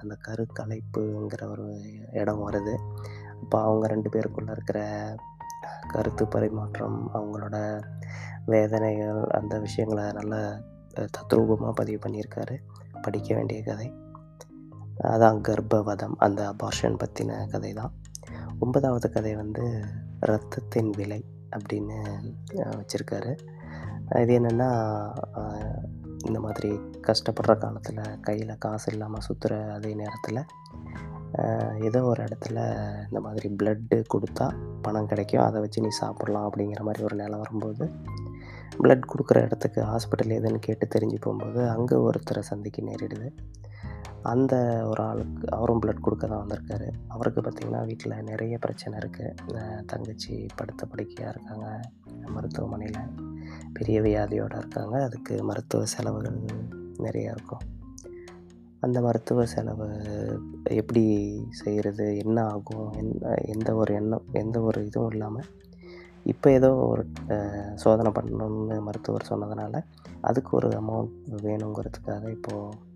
அந்த 0.00 0.16
கருக்கலைப்புங்கிற 0.28 1.50
ஒரு 1.50 1.80
இடம் 2.12 2.50
வருது 2.50 2.74
அப்போ 3.42 3.62
அவங்க 3.62 3.86
ரெண்டு 3.86 4.08
பேருக்குள்ளே 4.08 4.50
இருக்கிற 4.50 5.14
கருத்து 5.88 6.26
பரிமாற்றம், 6.26 7.10
அவங்களோட 7.14 7.82
வேதனைகள், 8.46 9.24
அந்த 9.24 9.58
விஷயங்களை 9.58 10.12
நல்லா 10.12 10.60
தத்ரூபமாக 10.94 11.72
பதிவு 11.72 12.08
பண்ணியிருக்காரு. 12.08 12.56
படிக்க 13.02 13.34
வேண்டிய 13.34 13.62
கதை. 13.62 14.03
அதான் 15.02 15.38
கர்ப்பவதம். 15.48 16.16
அந்த 16.16 16.40
அபார்ஷன் 16.50 16.98
பற்றின 17.04 17.50
கதை 17.50 17.72
தான். 17.72 17.92
ஒன்பதாவது 18.58 19.10
கதை 19.10 19.34
வந்து 19.34 19.84
"ரத்தத்தின் 20.26 20.90
விலை" 20.90 21.24
அப்படின்னு 21.56 21.96
வச்சுருக்காரு 22.56 23.38
இது 24.22 24.32
என்னென்னா 24.40 24.68
இந்த 26.26 26.40
மாதிரி 26.40 26.70
கஷ்டப்படுற 27.06 27.58
காலத்தில் 27.58 28.20
கையில் 28.20 28.58
காசு 28.58 28.92
இல்லாமல் 28.92 29.26
சுற்றுற 29.28 29.72
அதே 29.72 29.94
நேரத்தில் 29.94 30.40
ஏதோ 31.80 32.02
ஒரு 32.02 32.24
இடத்துல 32.24 32.58
இந்த 33.02 33.20
மாதிரி 33.20 33.56
பிளட்டு 33.62 34.04
கொடுத்தா 34.14 34.54
பணம் 34.82 35.06
கிடைக்கும். 35.06 35.44
அதை 35.44 35.60
வச்சு 35.60 35.80
நீ 35.80 35.88
சாப்பிட்லாம் 36.00 36.46
அப்படிங்கிற 36.48 36.80
மாதிரி 36.80 37.04
ஒரு 37.04 37.16
நிலை 37.16 37.38
வரும்போது, 37.38 37.84
பிளட் 38.82 39.08
கொடுக்குற 39.12 39.42
இடத்துக்கு 39.42 39.82
ஹாஸ்பிட்டல் 39.82 40.36
எதுன்னு 40.38 40.58
கேட்டு 40.58 40.86
தெரிஞ்சு 40.94 41.20
போகும்போது 41.20 41.68
அங்கே 41.68 41.96
ஒருத்தரை 41.96 42.38
சந்திக்க 42.38 42.82
நேரிடுது. 42.82 43.28
அந்த 44.32 44.54
ஒரு 44.90 45.00
ஆளுக்கு 45.08 45.46
அவரும் 45.56 45.80
பிளட் 45.82 46.04
கொடுக்க 46.04 46.24
தான் 46.26 46.42
வந்திருக்காரு. 46.42 46.88
அவருக்கு 47.14 47.40
பார்த்திங்கன்னா 47.40 47.82
வீட்டில் 47.90 48.14
நிறைய 48.30 48.54
பிரச்சனை 48.64 48.94
இருக்குது 49.02 49.64
தங்கச்சி 49.90 50.34
படுத்த 50.58 50.82
படுக்கையாக 50.92 51.32
இருக்காங்க 51.34 51.66
மருத்துவமனையில் 52.36 53.00
பெரிய 53.78 53.96
வியாதியோடு 54.06 54.56
இருக்காங்க. 54.62 54.96
அதுக்கு 55.08 55.34
மருத்துவ 55.50 55.86
செலவுகள் 55.94 56.38
நிறையா 57.06 57.30
இருக்கும். 57.36 57.64
அந்த 58.84 58.98
மருத்துவ 59.06 59.44
செலவு 59.54 59.88
எப்படி 60.80 61.04
செய்கிறது 61.60 62.06
என்ன 62.24 62.38
ஆகும்? 62.54 62.88
என்ன 63.00 63.34
எந்த 63.54 63.70
ஒரு 63.82 63.92
எண்ணம் 64.00 64.26
எந்த 64.42 64.56
ஒரு 64.68 64.80
இதுவும் 64.88 65.12
இல்லாமல் 65.14 65.48
இப்போ 66.32 66.48
ஏதோ 66.58 66.68
ஒரு 66.90 67.02
சோதனை 67.82 68.10
பண்ணணும்னு 68.16 68.76
மருத்துவர் 68.86 69.30
சொன்னதுனால, 69.30 69.80
அதுக்கு 70.28 70.50
ஒரு 70.58 70.68
அமௌண்ட் 70.80 71.16
வேணுங்கிறதுக்காக 71.46 72.30
இப்போது 72.36 72.92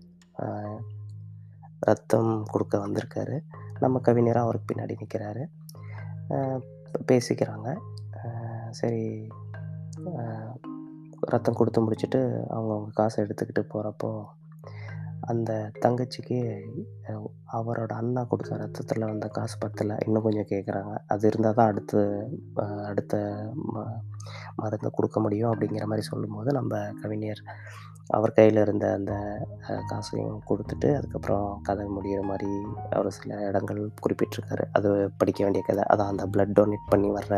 ரத்தம் 1.79 2.31
கொடுக்க 2.51 2.77
வந்திருக்காரு. 2.77 3.37
நம்ம 3.79 3.99
கவிஞராக 3.99 4.45
அவருக்கு 4.45 4.69
பின்னாடி 4.69 4.95
நிற்கிறாரு 5.01 5.43
பேசிக்கிறாங்க. 7.11 7.69
சரி 8.71 9.03
ரத்தம் 11.31 11.57
கொடுத்து 11.59 11.79
முடிச்சுட்டு 11.81 12.19
அவங்கவுங்க 12.55 12.93
காசை 12.93 13.23
எடுத்துக்கிட்டு 13.23 13.63
போகிறப்போ 13.73 14.11
அந்த 15.31 15.51
தங்கச்சிக்கு 15.83 16.37
அவரோட 17.57 17.91
அண்ணா 18.01 18.21
கொடுத்த 18.31 18.57
ரத்தத்தில் 18.61 19.09
வந்த 19.09 19.27
காசு 19.37 19.55
பத்தில் 19.63 19.93
இன்னும் 20.05 20.25
கொஞ்சம் 20.27 20.49
கேட்குறாங்க. 20.51 20.93
அது 21.13 21.27
இருந்தால் 21.29 21.57
தான் 21.59 21.69
அடுத்து 21.71 21.99
அடுத்த 22.91 23.15
ம 23.73 23.85
மருந்து 24.61 24.89
கொடுக்க 24.97 25.17
முடியும் 25.25 25.51
அப்படிங்கிற 25.51 25.85
மாதிரி 25.91 26.05
சொல்லும்போது, 26.09 26.49
நம்ம 26.59 26.81
கவிஞர் 27.01 27.41
அவர் 28.17 28.35
கையில் 28.37 28.61
இருந்த 28.63 28.85
அந்த 28.99 29.13
காசையும் 29.91 30.39
கொடுத்துட்டு 30.49 30.89
அதுக்கப்புறம் 30.97 31.47
கதை 31.67 31.85
முடியிற 31.97 32.21
மாதிரி 32.29 32.49
ஒரு 33.01 33.11
சில 33.17 33.37
இடங்கள் 33.49 33.81
குறிப்பிட்டிருக்காரு. 34.03 34.65
அது 34.77 34.89
படிக்க 35.21 35.39
வேண்டிய 35.45 35.63
கதை. 35.67 35.83
அதான் 35.93 36.11
அந்த 36.13 36.25
பிளட் 36.33 36.55
டொனேட் 36.59 36.89
பண்ணி 36.93 37.11
வர்ற 37.17 37.37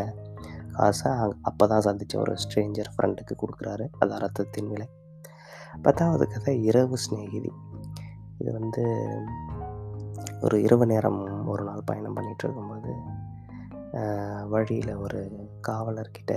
காச 0.78 1.02
அப்போ 1.50 1.64
தான் 1.72 1.86
சந்தித்த 1.88 2.20
ஒரு 2.24 2.34
ஸ்ட்ரேஞ்சர் 2.44 2.94
ஃப்ரெண்டுக்கு 2.94 3.36
கொடுக்குறாரு 3.42 3.88
அதான் 4.02 4.24
ரத்தத்தின் 4.26 4.72
விலை. 4.74 4.88
10வது 5.88 6.26
கதை 6.32 6.54
இரவு 6.70 6.98
சிநேகிதி. 7.04 7.52
இது 8.42 8.52
வந்து 8.52 8.84
ஒரு 10.42 10.62
இரவு 10.62 10.86
நேரம் 10.86 11.48
ஒரு 11.48 11.64
நாள் 11.64 11.82
பயணம் 11.86 12.16
பண்ணிகிட்டு 12.16 12.44
இருக்கும்போது 12.44 12.92
வழியில் 14.50 14.94
ஒரு 14.96 15.20
காவலர்கிட்ட 15.68 16.34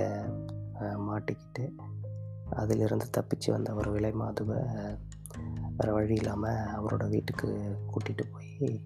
மாட்டிக்கிட்டு, 0.81 1.65
அதிலிருந்து 2.53 3.07
தப்பிச்சு 3.17 3.51
வந்த 3.51 3.75
ஒரு 3.75 3.91
விலைமாதுவ 3.95 4.51
வேறு 5.77 5.93
வழி 5.93 6.15
இல்லாமல் 6.15 6.65
அவரோட 6.77 7.09
வீட்டுக்கு 7.09 7.49
கூட்டிகிட்டு 7.87 8.25
போய் 8.33 8.85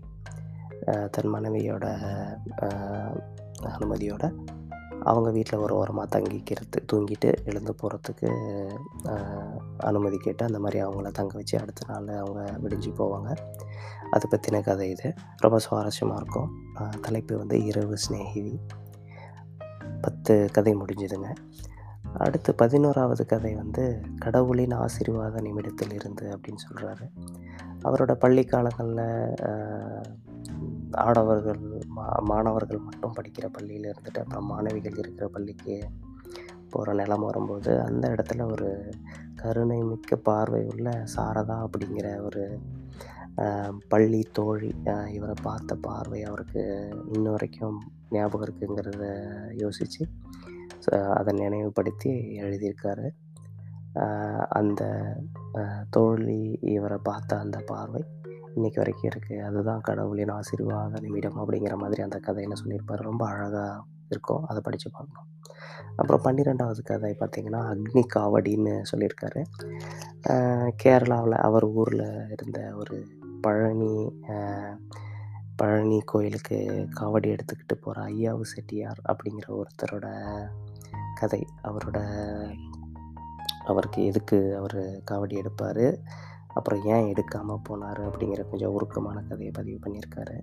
தன் 1.11 1.33
மனைவியோட 1.35 1.87
அனுமதியோட 3.63 4.25
அவங்க 5.03 5.31
வீட்டில் 5.31 5.59
ஒரு 5.59 5.75
ஓரமாக 5.75 6.19
தங்கிக்கிறது 6.19 6.79
தூங்கிட்டு 6.93 7.45
எழுந்து 7.45 7.75
போகிறதுக்கு 7.83 8.29
அனுமதி 9.77 10.17
கேட்டு, 10.17 10.45
அந்த 10.45 10.59
மாதிரி 10.59 10.85
அவங்கள 10.85 11.11
தங்க 11.11 11.33
வச்சு 11.35 11.61
அடுத்த 11.61 11.87
நாள் 11.89 12.21
அவங்க 12.25 12.43
விடிஞ்சு 12.59 12.91
போவாங்க. 12.99 13.37
அது 14.11 14.29
பற்றின 14.31 14.63
கதை 14.63 14.91
இது. 14.91 15.15
ரொம்ப 15.37 15.59
சுவாரஸ்யமாக 15.71 16.17
இருக்கும். 16.17 16.51
தலைப்பு 17.01 17.37
வந்து 17.37 17.65
இரவு 17.65 17.97
சிநேகிதி. 17.99 18.61
10 20.01 20.51
கதை 20.51 20.77
முடிஞ்சுதுங்க. 20.77 21.31
அடுத்து 22.19 22.55
11வது 22.63 23.27
கதை 23.27 23.55
வந்து 23.55 24.03
"கடவுளின் 24.19 24.71
ஆசீர்வாத 24.71 25.41
நிமிடத்தில் 25.41 25.93
இருந்து" 25.93 26.37
அப்படின்னு 26.37 26.65
சொல்கிறாரு 26.69 27.07
அவரோட 27.85 28.13
பள்ளி 28.13 28.45
காலங்களில் 28.45 29.03
ஆடவர்கள், 30.91 31.78
மா 31.99 32.07
மாணவர்கள் 32.31 32.87
மட்டும் 32.89 33.17
படிக்கிற 33.19 33.47
பள்ளியில் 33.57 33.91
இருந்துட்டு, 33.93 34.21
அப்புறம் 34.25 34.51
மாணவிகள் 34.53 35.01
இருக்கிற 35.03 35.27
பள்ளிக்கு 35.37 35.77
போகிற 36.73 36.95
நிலம் 37.01 37.27
வரும்போது, 37.29 37.73
அந்த 37.89 38.05
இடத்துல 38.15 38.47
ஒரு 38.55 38.71
கருணை 39.41 39.79
மிக்க 39.91 40.17
பார்வை 40.29 40.63
உள்ள 40.73 40.89
சாரதா 41.15 41.57
அப்படிங்கிற 41.67 42.09
ஒரு 42.29 42.45
பள்ளி 43.93 44.21
தோழி 44.39 44.71
இவரை 45.17 45.35
பார்த்த 45.43 45.77
பார்வை 45.87 46.21
அவருக்கு 46.31 46.63
இன்ன 47.13 47.27
வரைக்கும் 47.31 47.79
ஞாபகம் 48.11 48.47
இருக்குங்கிறத 48.47 49.07
யோசித்து 49.63 50.03
அதை 51.19 51.33
நினைவுபடுத்தி 51.41 52.13
எழுதியிருக்காரு. 52.43 53.09
அந்த 54.59 54.83
தோழி 55.97 56.41
இவரை 56.75 56.99
பார்த்த 57.03 57.41
அந்த 57.45 57.59
பார்வை 57.71 58.03
இன்னைக்கு 58.55 58.81
வரைக்கும் 58.81 59.11
இருக்குது 59.11 59.45
அதுதான் 59.49 59.81
கடவுளின் 59.81 60.31
ஆசீர்வாத 60.31 61.01
நிமிடம் 61.01 61.39
அப்படிங்கிற 61.41 61.75
மாதிரி 61.77 62.03
அந்த 62.03 62.19
கதையில 62.27 62.57
சொல்லியிருப்பாரு. 62.63 63.09
ரொம்ப 63.11 63.25
அழகாக 63.27 63.85
இருக்கும். 64.09 64.45
அதை 64.45 64.61
படித்து 64.65 64.89
பார்க்கணும். 64.91 65.29
அப்புறம் 65.97 66.23
12வது 66.25 66.83
கதை 66.85 67.11
பார்த்திங்கன்னா 67.21 67.61
அக்னி 67.73 68.03
காவடின்னு 68.15 68.75
சொல்லியிருக்காரு. 68.91 69.41
கேரளாவில் 70.83 71.37
அவர் 71.49 71.67
ஊரில் 71.73 72.09
இருந்த 72.31 72.61
ஒரு 72.77 72.97
பழனி 73.41 73.95
பழனி 75.57 75.99
கோயிலுக்கு 76.05 76.59
காவடி 77.01 77.29
எடுத்துக்கிட்டு 77.35 77.77
போகிற 77.81 78.05
ஐயாவு 78.07 78.45
செட்டியார் 78.53 79.01
அப்படிங்கிற 79.11 79.47
ஒருத்தரோட 79.59 80.07
கதை. 81.15 81.43
அவரோட 81.63 81.99
அவருக்கு 83.65 84.01
எதுக்கு 84.05 84.39
அவர் 84.57 84.81
காவடி 85.11 85.35
எடுப்பார் 85.37 85.85
அப்புறம் 86.57 86.83
ஏன் 86.85 87.09
எடுக்காமல் 87.13 87.65
போனாரு? 87.69 88.03
அப்படிங்கிற 88.09 88.43
கொஞ்சம் 88.51 88.75
உருக்கமான 88.77 89.17
கதையை 89.29 89.53
பதிவு 89.59 89.79
பண்ணியிருக்காரு. 89.85 90.37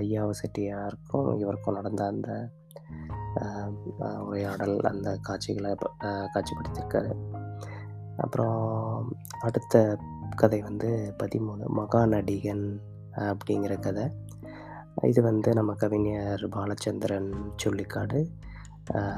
ஐயாவை 0.00 0.34
செட்டியாருக்கும் 0.40 1.28
இவருக்கும் 1.40 1.78
நடந்த 1.78 2.02
அந்த 2.06 2.28
உரையாடல், 4.26 4.76
அந்த 4.92 5.08
காட்சிகளை 5.22 5.72
காட்சிப்படுத்தியிருக்காரு. 6.34 7.12
அப்புறம் 8.16 8.58
அடுத்த 9.40 9.74
கதை 10.36 10.60
வந்து 10.60 10.88
13 11.18 11.68
மகாநடிகன் 11.78 12.66
அப்படிங்கிற 13.30 13.74
கதை. 13.78 14.06
இது 15.02 15.20
வந்து 15.22 15.50
நம்ம 15.54 15.72
கவிஞர் 15.74 16.42
பாலச்சந்திரன் 16.56 17.30
சொல்லிக்காடு 17.64 18.20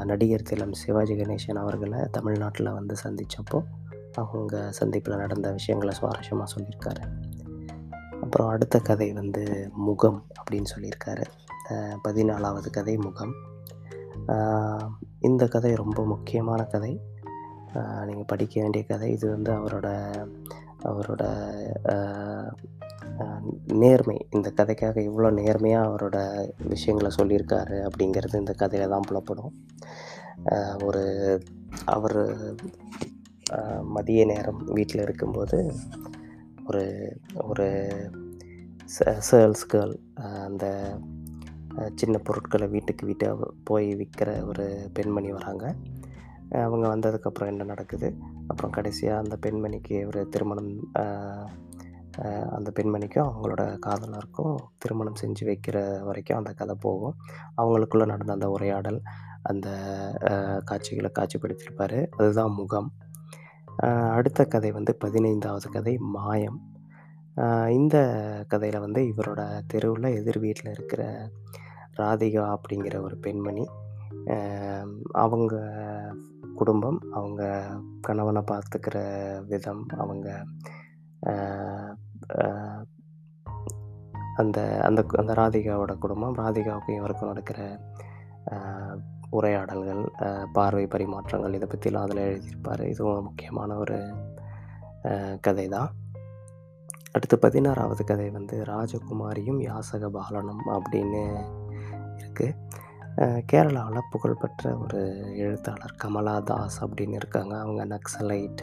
நடிகர் 0.04 0.48
திலம் 0.48 0.74
சிவாஜி 0.80 1.14
கணேசன் 1.14 1.60
அவர்களை 1.62 2.00
தமிழ்நாட்டில் 2.10 2.76
வந்து 2.78 2.94
சந்தித்தப்போ 3.04 3.60
அவங்க 4.20 4.72
சந்திப்பில் 4.72 5.16
நடந்த 5.16 5.48
விஷயங்கள 5.50 5.92
சுவாரஸ்யமாக 6.00 6.48
சொல்லியிருக்காரு. 6.54 7.04
அப்புறம் 8.22 8.48
அடுத்த 8.48 8.78
கதை 8.78 9.08
வந்து 9.12 9.70
முகம் 9.86 10.18
அப்படின்னு 10.40 10.70
சொல்லியிருக்காரு. 10.74 11.24
பதினாலாவது 12.04 12.68
கதை 12.70 12.96
முகம். 12.96 13.34
இந்த 15.18 15.44
கதை 15.48 15.72
ரொம்ப 15.74 16.00
முக்கியமான 16.04 16.60
கதை. 16.64 16.92
நீங்கள் 18.06 18.30
படிக்க 18.32 18.54
வேண்டிய 18.60 18.84
கதை. 18.84 19.08
இது 19.10 19.26
வந்து 19.30 19.50
அவரோட 19.52 19.88
அவரோட 20.90 21.22
நேர்மை. 23.82 24.16
இந்த 24.30 24.48
கதைக்காக 24.56 24.96
இவ்வளோ 25.08 25.30
நேர்மையாக 25.32 25.88
அவரோட 25.88 26.16
விஷயங்களை 26.68 27.10
சொல்லியிருக்காரு 27.16 27.78
அப்படிங்கிறது 27.88 28.42
இந்த 28.42 28.54
கதையில 28.58 28.88
தான் 28.88 29.08
புலப்படும். 29.10 29.52
ஒரு 30.84 31.04
அவர் 31.84 32.20
மதிய 33.94 34.24
நேரம் 34.24 34.60
வீட்டில் 34.76 35.02
இருக்கும்போது, 35.02 35.58
ஒரு 36.66 36.84
ஒரு 37.44 37.66
ச 38.94 39.16
சேல்ஸ் 39.30 39.64
கேர்ள் 39.72 39.94
அந்த 40.46 40.66
சின்ன 41.94 42.16
பொருட்களை 42.18 42.66
வீட்டுக்கு 42.66 43.04
வீட்டாக 43.06 43.48
போய் 43.64 43.88
விற்கிற 43.94 44.30
ஒரு 44.46 44.66
பெண்மணி 44.92 45.30
வராங்க. 45.32 45.64
அவங்க 46.64 46.86
வந்ததுக்கப்புறம் 46.94 47.50
என்ன 47.52 47.62
நடக்குது? 47.64 48.08
அப்புறம் 48.46 48.74
கடைசியாக 48.76 49.22
அந்த 49.22 49.36
பெண்மணிக்கு 49.44 49.96
ஒரு 50.06 50.22
திருமணம் 50.28 50.72
அந்த 52.56 52.70
பெண்மணிக்கும், 52.78 53.28
அவங்களோட 53.28 53.62
காதலருக்கும் 53.86 54.56
திருமணம் 54.78 55.20
செஞ்சு 55.22 55.44
வைக்கிற 55.50 55.78
வரைக்கும் 56.04 56.40
அந்த 56.40 56.52
கதை 56.52 56.74
போகும். 56.80 57.16
அவங்களுக்குள்ளே 57.56 58.06
நடந்த 58.06 58.32
அந்த 58.32 58.48
உரையாடல், 58.48 58.98
அந்த 59.42 59.68
காட்சிகளை 60.64 61.10
காட்சிப்படுத்தியிருப்பார் 61.14 61.98
அதுதான் 62.18 62.52
முகம். 62.52 62.90
அடுத்த 64.16 64.44
கதை 64.44 64.70
வந்து 64.72 64.92
15வது 65.04 65.68
கதை 65.70 65.94
மாயம். 66.16 66.58
இந்த 67.68 67.96
கதையில் 68.48 68.84
வந்து 68.84 69.00
இவரோட 69.02 69.40
தெருவில் 69.66 70.16
எதிர் 70.18 70.38
வீட்டில் 70.38 70.72
இருக்கிற 70.72 71.02
ராதிகா 71.98 72.42
அப்படிங்கிற 72.56 72.96
ஒரு 73.00 73.16
பெண்மணி, 73.16 73.64
அவங்க 75.24 75.54
குடும்பம், 76.54 76.98
அவங்க 77.12 77.42
கணவனை 78.00 78.42
பார்த்துக்கிற 78.50 78.96
விதம், 79.46 79.82
அவங்க 79.96 80.28
அந்த 84.36 84.58
அந்த 84.86 85.00
அந்த 85.20 85.32
ராதிகாவோட 85.34 85.92
குடும்பம், 85.98 86.36
ராதிகாவுக்கும் 86.36 86.98
இவருக்கும் 86.98 87.28
நடக்கிற 87.28 87.60
உரையாடல்கள், 89.38 90.02
பார்வை 90.56 90.84
பரிமாற்றங்கள் 90.94 91.56
இதை 91.58 91.66
பற்றிலாம் 91.70 92.06
அதில் 92.06 92.22
எழுதியிருப்பார் 92.28 92.82
இதுவும் 92.92 93.26
முக்கியமான 93.28 93.76
ஒரு 93.84 93.98
கதை 95.46 95.66
தான். 95.76 95.90
அடுத்து 97.16 97.36
16வது 97.44 98.02
கதை 98.10 98.28
வந்து 98.38 98.56
ராஜகுமாரியும் 98.72 99.60
யாசக 99.68 100.08
பாலனும் 100.16 100.64
அப்படின்னு 100.76 101.22
இருக்குது 102.20 103.40
கேரளாவில் 103.50 104.08
புகழ்பெற்ற 104.12 104.70
ஒரு 104.84 105.00
எழுத்தாளர் 105.44 105.98
கமலா 106.02 106.36
தாஸ் 106.50 106.78
அப்படின்னு 106.84 107.18
இருக்காங்க. 107.20 107.54
அவங்க 107.64 107.82
நக்சலைட், 107.94 108.62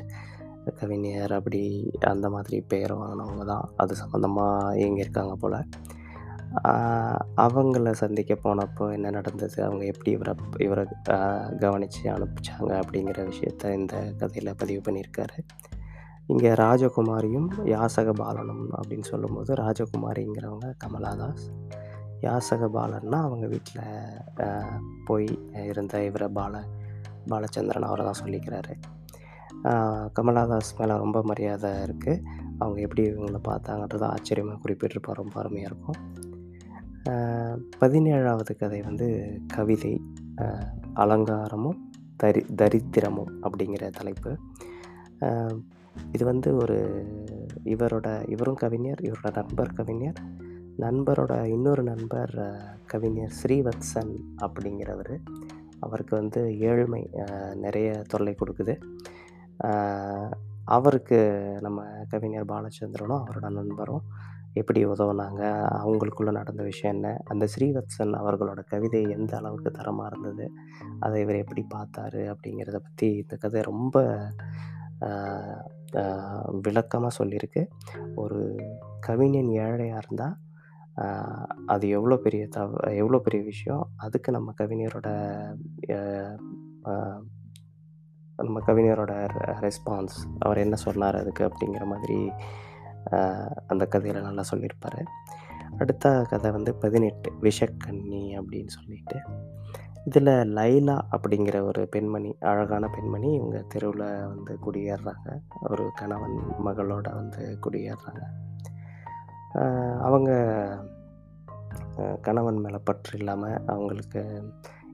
கவிஞர் 0.79 1.35
அப்படி 1.37 1.61
அந்த 2.11 2.25
மாதிரி 2.35 2.57
பெயர் 2.71 2.93
வாங்கினவங்க 2.99 3.45
தான். 3.51 3.67
அது 3.81 3.93
சம்மந்தமாக 4.01 4.73
இயங்கியிருக்காங்க 4.79 5.35
போல் 5.43 5.59
அவங்கள 7.45 7.91
சந்திக்க 7.91 8.33
போனப்போ 8.43 8.91
என்ன 8.91 9.09
நடந்தது? 9.09 9.63
அவங்க 9.63 9.85
எப்படி 9.85 10.11
இவரை 10.11 10.33
இவரை 10.57 10.85
கவனித்து 11.59 12.01
அனுப்பிச்சாங்க 12.15 12.71
அப்படிங்கிற 12.81 13.25
விஷயத்த 13.31 13.73
இந்த 13.73 13.95
கதையில் 14.17 14.57
பதிவு 14.57 14.81
பண்ணியிருக்காரு. 14.87 15.37
இங்கே 16.27 16.51
ராஜகுமாரியும், 16.53 17.49
யாசக 17.73 18.09
பாலனும் 18.13 18.65
அப்படின்னு 18.79 19.07
சொல்லும்போது, 19.11 19.53
ராஜகுமாரிங்கிறவங்க 19.53 20.67
கமலாதாஸ் 20.83 21.45
யாசக 22.21 22.63
பாலன்னா 22.77 23.17
அவங்க 23.27 23.47
வீட்டில் 23.47 23.85
போய் 25.05 25.27
இருந்த 25.67 26.03
இவரை 26.03 26.27
பால 26.27 26.63
பாலச்சந்திரன் 27.31 27.87
அவரை 27.89 28.05
தான் 28.05 28.21
சொல்லிக்கிறாரு. 28.23 28.73
கமலாதாஸ் 30.17 30.77
மேலே 30.77 30.95
ரொம்ப 30.97 31.21
மரியாதை 31.23 31.71
இருக்குது 31.85 32.23
அவங்க 32.57 32.79
எப்படி 32.81 33.03
இவங்களை 33.09 33.41
பார்த்தாங்கன்றது 33.47 34.05
ஆச்சரியமாக 34.13 34.61
குறிப்பிட்டிருப்பார். 34.63 35.21
ரொம்ப 35.23 35.35
அருமையாக 35.41 35.71
இருக்கும். 35.71 35.99
பதினேழாவது 37.81 38.53
கதை 38.57 38.79
வந்து 38.81 39.07
கவிதை, 39.47 39.93
அலங்காரமும், 40.95 41.79
தரி 42.23 42.41
தரித்திரமும் 42.61 43.31
அப்படிங்கிற 43.41 43.89
தலைப்பு. 43.89 44.31
இது 46.11 46.23
வந்து 46.25 46.49
ஒரு 46.55 46.77
இவரோட 47.65 48.07
இவரும் 48.29 48.59
கவிஞர், 48.63 49.01
இவரோட 49.01 49.29
நண்பர் 49.35 49.73
கவிஞர். 49.73 50.19
நண்பரோட 50.79 51.33
இன்னொரு 51.45 51.83
நண்பர் 51.83 52.33
கவிஞர் 52.85 53.33
ஸ்ரீவத்சன் 53.39 54.13
அப்படிங்கிறவர் 54.45 55.15
அவருக்கு 55.79 56.13
வந்து 56.15 56.41
ஏழ்மை 56.59 57.01
நிறைய 57.55 57.89
தொல்லை 58.07 58.33
கொடுக்குது 58.35 58.75
அவருக்கு 60.65 61.19
நம்ம 61.61 61.81
கவிஞர் 62.09 62.49
பாலச்சந்திரனும், 62.51 63.23
அவரோட 63.23 63.47
நண்பரும் 63.49 64.03
எப்படி 64.61 64.81
உதவுனாங்க? 64.93 65.41
அவங்களுக்குள்ள 65.81 66.31
நடந்த 66.39 66.61
விஷயம் 66.69 66.93
என்ன? 66.95 67.09
அந்த 67.31 67.45
ஸ்ரீவத்சன் 67.53 68.13
அவர்களோட 68.21 68.61
கவிதை 68.73 69.01
எந்த 69.17 69.33
அளவுக்கு 69.39 69.71
தரமாக 69.79 70.09
இருந்தது? 70.11 70.45
அதை 71.05 71.21
இவர் 71.25 71.41
எப்படி 71.43 71.63
பார்த்தாரு? 71.75 72.21
அப்படிங்கிறத 72.33 72.79
பற்றி 72.87 73.09
இந்த 73.23 73.37
கதை 73.45 73.63
ரொம்ப 73.71 74.03
விளக்கமாக 76.65 77.11
சொல்லியிருக்கு. 77.19 77.61
ஒரு 78.23 78.39
கவிஞன் 79.07 79.51
ஏழையாக 79.65 80.01
இருந்தால் 80.03 80.37
அது 81.73 81.85
எவ்வளோ 81.97 82.15
பெரிய 82.23 82.43
தவ 82.55 82.71
எவ்வளோ 83.01 83.19
பெரிய 83.25 83.41
விஷயம். 83.51 83.83
அதுக்கு 84.05 84.29
நம்ம 84.37 84.49
கவிஞரோட 84.61 85.09
நம்ம 88.39 88.59
கவிஞரோட 88.67 89.13
ரெஸ்பான்ஸ் 89.65 90.17
அவர் 90.45 90.61
என்ன 90.63 90.75
சொன்னார் 90.83 91.17
அதுக்கு 91.21 91.43
அப்படிங்கிற 91.47 91.85
மாதிரி 91.93 92.17
அந்த 93.71 93.83
கதையில் 93.85 94.27
நல்லா 94.27 94.43
சொல்லியிருப்பாரு. 94.51 95.01
அடுத்த 95.81 96.05
கதை 96.29 96.49
வந்து 96.51 96.71
18 96.81 97.31
விஷக்கன்னி 97.45 98.21
அப்படின்னு 98.39 98.71
சொல்லிட்டு. 98.77 99.17
இதில் 100.07 100.31
லைலா 100.57 100.95
அப்படிங்கிற 101.15 101.57
ஒரு 101.61 101.81
பெண்மணி, 101.87 102.31
அழகான 102.51 102.85
பெண்மணி 102.87 103.29
இவங்க 103.33 103.57
தெருவில் 103.73 104.05
வந்து 104.31 104.53
குடியேறுறாங்க. 104.65 105.29
ஒரு 105.69 105.85
கணவன், 105.95 106.37
மகளோட 106.67 107.07
வந்து 107.13 107.43
குடியேறுறாங்க. 107.65 108.23
அவங்க 110.07 110.31
கணவன் 112.21 112.61
மேலே 112.63 112.79
பற்று 112.83 113.13
இல்லாமல் 113.17 113.61
அவங்களுக்கு 113.65 114.21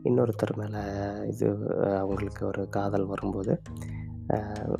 இன்னொருத்தர் 0.04 0.54
மேலே 0.56 0.82
இது 1.32 1.48
அவங்களுக்கு 2.02 2.42
ஒரு 2.46 2.64
காதல் 2.70 3.06
வரும்போது, 3.06 3.54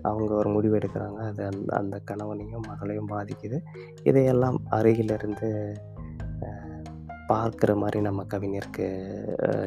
அவங்க 0.02 0.34
ஒரு 0.34 0.50
முடிவு 0.50 0.78
எடுக்கிறாங்க 0.78 1.14
அது 1.14 1.46
அந்த 1.46 1.78
அந்த 1.78 2.02
கணவனையும், 2.04 2.64
மகளையும் 2.68 3.10
பாதிக்குது. 3.10 3.62
இதையெல்லாம் 4.04 4.62
அருகிலிருந்து 4.70 5.74
பார்க்குற 7.28 7.76
மாதிரி 7.76 8.02
நம்ம 8.02 8.24
கவிஞருக்கு 8.24 8.88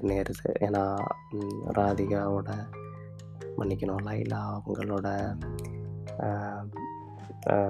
நேருது. 0.00 0.50
ஏன்னா, 0.60 1.04
ராதிகாவோட 1.74 2.50
மன்னிக்கணும் 3.58 3.96
லைலா 4.04 4.60
அவங்களோட 4.60 5.36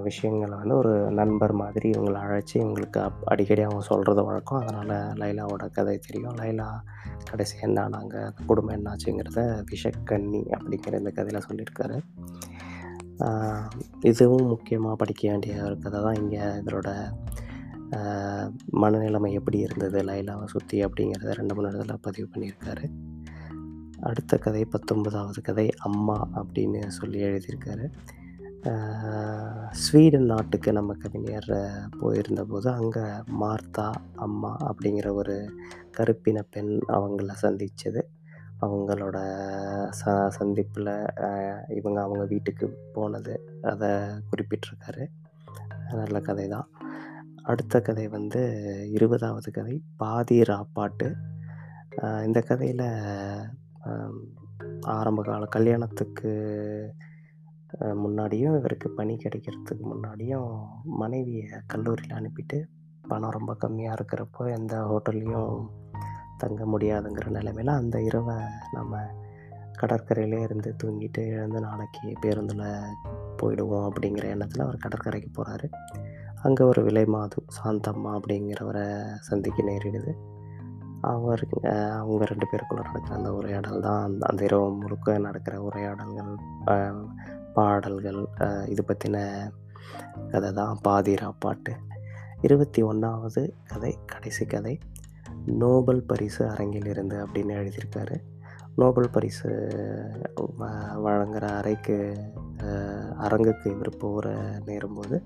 விஷயங்களை 0.03 0.55
வந்து 0.61 0.75
ஒரு 0.77 0.93
நண்பர் 1.19 1.55
மாதிரி 1.61 1.89
இவங்களை 1.91 2.21
அழைச்சி 2.25 2.55
இவங்களுக்கு 2.55 3.01
அப் 3.01 3.21
அடிக்கடி 3.25 3.63
அவங்க 3.67 3.83
சொல்கிறது 3.89 4.23
வழக்கம். 4.29 4.63
அதனால் 4.63 5.15
லைலாவோட 5.21 5.65
கதை 5.77 5.97
தெரியும். 6.07 6.37
லைலா 6.41 6.69
கடைசி 7.31 7.57
என்ன 7.67 7.85
ஆனாங்க? 7.87 8.17
குடும்பம் 8.47 8.77
என்னாச்சுங்கிறத 8.77 9.41
விஷக்கன்னி 9.73 10.41
அப்படிங்கிற 10.57 11.01
இந்த 11.03 11.13
கதையில் 11.19 11.47
சொல்லியிருக்காரு. 11.49 11.99
இதுவும் 14.11 14.49
முக்கியமாக 14.53 14.97
படிக்க 14.97 15.23
வேண்டிய 15.31 15.55
ஒரு 15.67 15.77
கதை 15.79 16.01
தான். 16.03 16.19
இங்கே 16.23 16.43
இவரோட 16.61 16.91
மனநிலைமை 18.81 19.31
எப்படி 19.39 19.59
இருந்தது 19.59 19.99
லைலாவை 20.09 20.47
சுற்றி 20.55 20.77
அப்படிங்கிறத 20.87 21.31
2, 21.39 21.55
3 21.59 21.71
இடத்துல 21.71 21.95
பதிவு 22.07 22.27
பண்ணியிருக்காரு. 22.33 22.87
அடுத்த 24.09 24.33
கதை 24.45 24.63
19வது 24.75 25.41
கதை 25.49 25.67
அம்மா 25.87 26.19
அப்படின்னு 26.41 26.81
சொல்லி 26.99 27.21
எழுதியிருக்காரு. 27.29 27.87
ஸ்வீடன் 29.73 30.25
நாட்டுக்கு 30.25 30.71
நம்ம 30.73 30.95
கவிஞர் 30.95 31.51
போயிருந்தபோது, 32.01 32.69
அங்கே 32.79 33.05
மார்த்தா, 33.43 33.87
அம்மா 34.17 34.53
அப்படிங்கிற 34.69 35.09
ஒரு 35.15 35.37
கருப்பின 35.97 36.39
பெண் 36.51 36.73
அவங்கள 36.97 37.35
சந்தித்தது 37.45 38.03
அவங்களோட 38.63 39.19
ச 40.01 40.13
சந்திப்பில் 40.29 40.93
இவங்க 41.69 41.99
அவங்க 42.03 42.25
வீட்டுக்கு 42.25 42.69
போனது, 42.95 43.35
அதை 43.63 43.91
குறிப்பிட்டிருக்காரு. 44.31 45.07
நல்ல 46.01 46.19
கதை 46.21 46.47
தான். 46.49 46.69
அடுத்த 47.43 47.75
கதை 47.81 48.07
வந்து 48.09 48.41
20வது 48.93 49.51
கதை 49.51 49.77
பாதி 49.97 50.39
ராப்பாட்டு. 50.43 51.09
இந்த 52.27 52.41
கதையில் 52.41 52.89
ஆரம்ப 54.83 55.21
கால 55.23 55.45
கல்யாணத்துக்கு 55.47 56.31
முன்னாடியும், 57.77 58.57
இவருக்கு 58.57 58.91
பணி 58.91 59.17
கிடைக்கிறதுக்கு 59.17 59.85
முன்னாடியும், 59.85 60.51
மனைவியை 60.85 61.49
கல்லூரியில் 61.67 62.17
அனுப்பிட்டு, 62.19 62.59
பணம் 63.09 63.31
ரொம்ப 63.31 63.57
கம்மியாக 63.61 63.97
இருக்கிறப்போ, 63.99 64.43
எந்த 64.55 64.75
ஹோட்டல்லையும் 64.83 65.69
தங்க 66.37 66.65
முடியாதுங்கிற 66.65 67.29
நிலைமையில் 67.29 67.75
அந்த 67.75 68.03
இரவை 68.03 68.37
நம்ம 68.73 69.01
கடற்கரையிலே 69.81 70.39
இருந்து 70.43 70.77
தூங்கிட்டு 70.83 71.23
எழுந்து 71.27 71.61
நாளைக்கு 71.61 72.13
பேருந்தில் 72.21 72.65
போயிடுவோம் 73.43 73.87
அப்படிங்கிற 73.89 74.25
எண்ணத்தில் 74.25 74.65
அவர் 74.65 74.77
கடற்கரைக்கு 74.77 75.31
போகிறாரு 75.37 75.69
அங்கே 76.43 76.65
ஒரு 76.65 76.83
விலை 76.83 77.05
மாது 77.05 77.45
சாந்தம்மா 77.59 78.11
அப்படிங்கிறவரை 78.19 78.85
சந்திக்க 79.21 79.63
நேரிடுது. 79.63 80.13
அவருக்கு 81.01 81.59
அவங்க 81.71 82.25
ரெண்டு 82.25 82.47
பேருக்குள்ளே 82.51 82.85
நடக்கிற 82.85 83.15
அந்த 83.15 83.33
உரையாடல் 83.33 83.81
தான் 83.81 84.21
அந்த 84.21 84.45
இரவு 84.45 84.71
முழுக்க 84.73 85.19
நடக்கிற 85.19 85.63
உரையாடல்கள், 85.63 86.33
பாடல்கள், 87.59 88.21
இது 88.73 88.83
பற்றின 88.89 89.19
கதை 90.33 90.51
தான் 90.59 90.81
பாதி 90.87 91.15
ராப்பாட்டு. 91.23 91.75
21வது 92.47 93.43
கதை, 93.71 93.93
கடைசி 94.07 94.45
கதை 94.55 94.75
நோபல் 95.63 96.03
பரிசு 96.11 96.43
அரங்கிலிருந்து 96.53 97.17
அப்படின்னு 97.25 97.55
எழுதியிருக்காரு. 97.61 98.17
நோபல் 98.81 99.09
பரிசு 99.15 99.51
வ 100.59 100.67
அறைக்கு 101.59 101.97
அரங்குக்கு 103.27 103.67
இவர் 103.75 103.91
போகிற 104.03 104.35
நேரும்போது, 104.69 105.17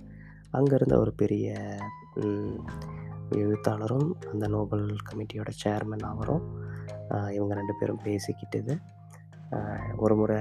அங்கேருந்த 0.58 0.94
ஒரு 1.02 1.12
பெரிய 1.22 1.48
எழுத்தாளரும் 3.40 4.08
அந்த 4.32 4.46
நோபல் 4.54 4.86
கமிட்டியோட 5.08 5.50
சேர்மன் 5.62 6.06
அவரும் 6.12 6.44
இவங்க 7.36 7.52
ரெண்டு 7.60 7.74
பேரும் 7.80 8.02
பேசிக்கிட்டது 8.06 8.74
ஒரு 10.04 10.14
முறை 10.20 10.40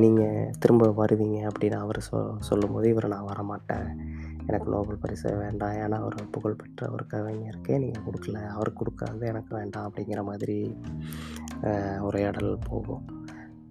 நீங்கள் 0.00 0.52
திரும்ப 0.58 0.86
வருவீங்க 1.00 1.38
அப்படின்னு 1.48 1.78
அவர் 1.84 1.98
சொ 2.08 2.20
சொல்லும்போது 2.48 2.86
இவர் 2.88 3.12
நான் 3.12 3.28
வரமாட்டேன். 3.32 3.88
எனக்கு 4.48 4.68
நோபல் 4.70 5.02
பரிசு 5.02 5.28
வேண்டாம். 5.36 5.76
ஏன்னா 5.82 5.96
அவர் 6.02 6.16
புகழ்பெற்ற 6.30 6.88
ஒரு 6.94 7.04
கவிஞருக்கே 7.12 7.76
நீங்கள் 7.82 8.04
கொடுக்கல. 8.06 8.40
அவர் 8.56 8.70
கொடுக்காது 8.80 9.24
எனக்கு 9.32 9.52
வேண்டாம் 9.56 9.86
அப்படிங்கிற 9.88 10.22
மாதிரி 10.24 10.58
உரையாடல் 12.00 12.52
போகும். 12.68 13.04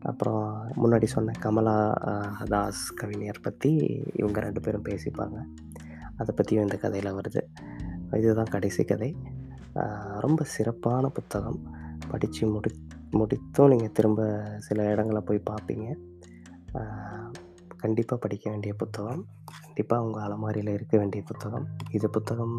அப்புறம் 0.01 0.43
முன்னாடி 0.83 1.07
சொன்ன 1.13 1.35
கமலா 1.39 1.77
தாஸ் 2.53 2.83
கவிஞர் 2.93 3.45
பற்றி 3.45 3.71
இவங்க 4.15 4.39
ரெண்டு 4.39 4.61
பேரும் 4.61 4.87
பேசிப்பாங்க. 4.89 5.37
அதை 6.17 6.31
பற்றியும் 6.35 6.65
இந்த 6.67 6.77
கதையில் 6.77 7.15
வருது. 7.19 7.41
இதுதான் 8.19 8.53
கடைசி 8.55 8.83
கதை. 8.83 9.11
ரொம்ப 10.25 10.41
சிறப்பான 10.55 11.07
புத்தகம். 11.17 11.61
படித்து 12.11 12.47
முடி 12.47 12.71
முடித்தும். 13.19 13.69
நீங்கள் 13.71 13.95
திரும்ப 13.97 14.21
சில 14.67 14.85
இடங்களை 14.93 15.21
போய் 15.29 15.47
பார்ப்பீங்க 15.49 15.87
கண்டிப்பாக 17.83 18.19
படிக்க 18.23 18.45
வேண்டிய 18.51 18.71
புத்தகம். 18.81 19.23
கண்டிப்பாக 19.63 20.05
உங்கள் 20.05 20.23
அலமாரியில் 20.25 20.71
இருக்க 20.75 20.95
வேண்டிய 21.01 21.21
புத்தகம். 21.29 21.65
இது 21.97 22.07
புத்தகம் 22.15 22.55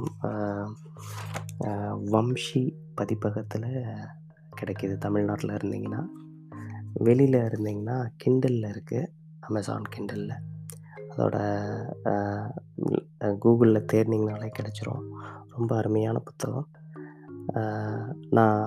வம்சி 2.14 2.14
வம்ஷி 2.14 2.62
பதிப்பகத்தில் 2.98 3.70
கிடைக்கிது. 4.58 4.94
தமிழ்நாட்டில் 5.06 5.56
இருந்தீங்கன்னா 5.58 6.02
வெளியில் 7.06 7.38
இருந்தீங்கன்னா 7.48 7.96
கிண்டலில் 8.22 8.68
இருக்குது 8.74 9.10
அமேசான் 9.48 9.90
கிண்டலில் 9.94 10.36
அதோட 11.10 11.36
கூகுளில் 13.42 13.88
தேர்னிங்கனாலே 13.92 14.48
கிடச்சிரும். 14.58 15.04
ரொம்ப 15.54 15.70
அருமையான 15.80 16.18
புத்தகம். 16.28 16.68
நான் 18.38 18.62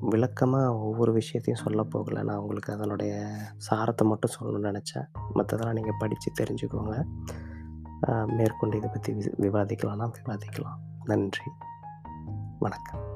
விளக்கமாக 0.00 0.78
ஒவ்வொரு 0.78 1.12
விஷயத்தையும் 1.12 1.64
சொல்ல 1.64 1.82
போகலை. 1.82 2.24
நான் 2.24 2.36
உங்களுக்கு 2.36 2.72
அதனுடைய 2.72 3.26
சாரத்தை 3.56 4.04
மட்டும் 4.04 4.30
சொல்லணும்னு 4.40 4.66
நினச்சேன். 4.66 5.08
மற்றதெல்லாம் 5.34 5.72
நீங்கள் 5.72 5.98
படித்து 5.98 6.32
தெரிஞ்சுக்கோங்க. 6.40 7.04
மேற்கொண்டு 8.26 8.76
இதை 8.76 8.90
பற்றி 8.92 9.12
விவாதிக்கலாம்னா 9.12 10.12
விவாதிக்கலாம். 10.22 10.78
நன்றி. 11.04 11.50
வணக்கம். 12.58 13.08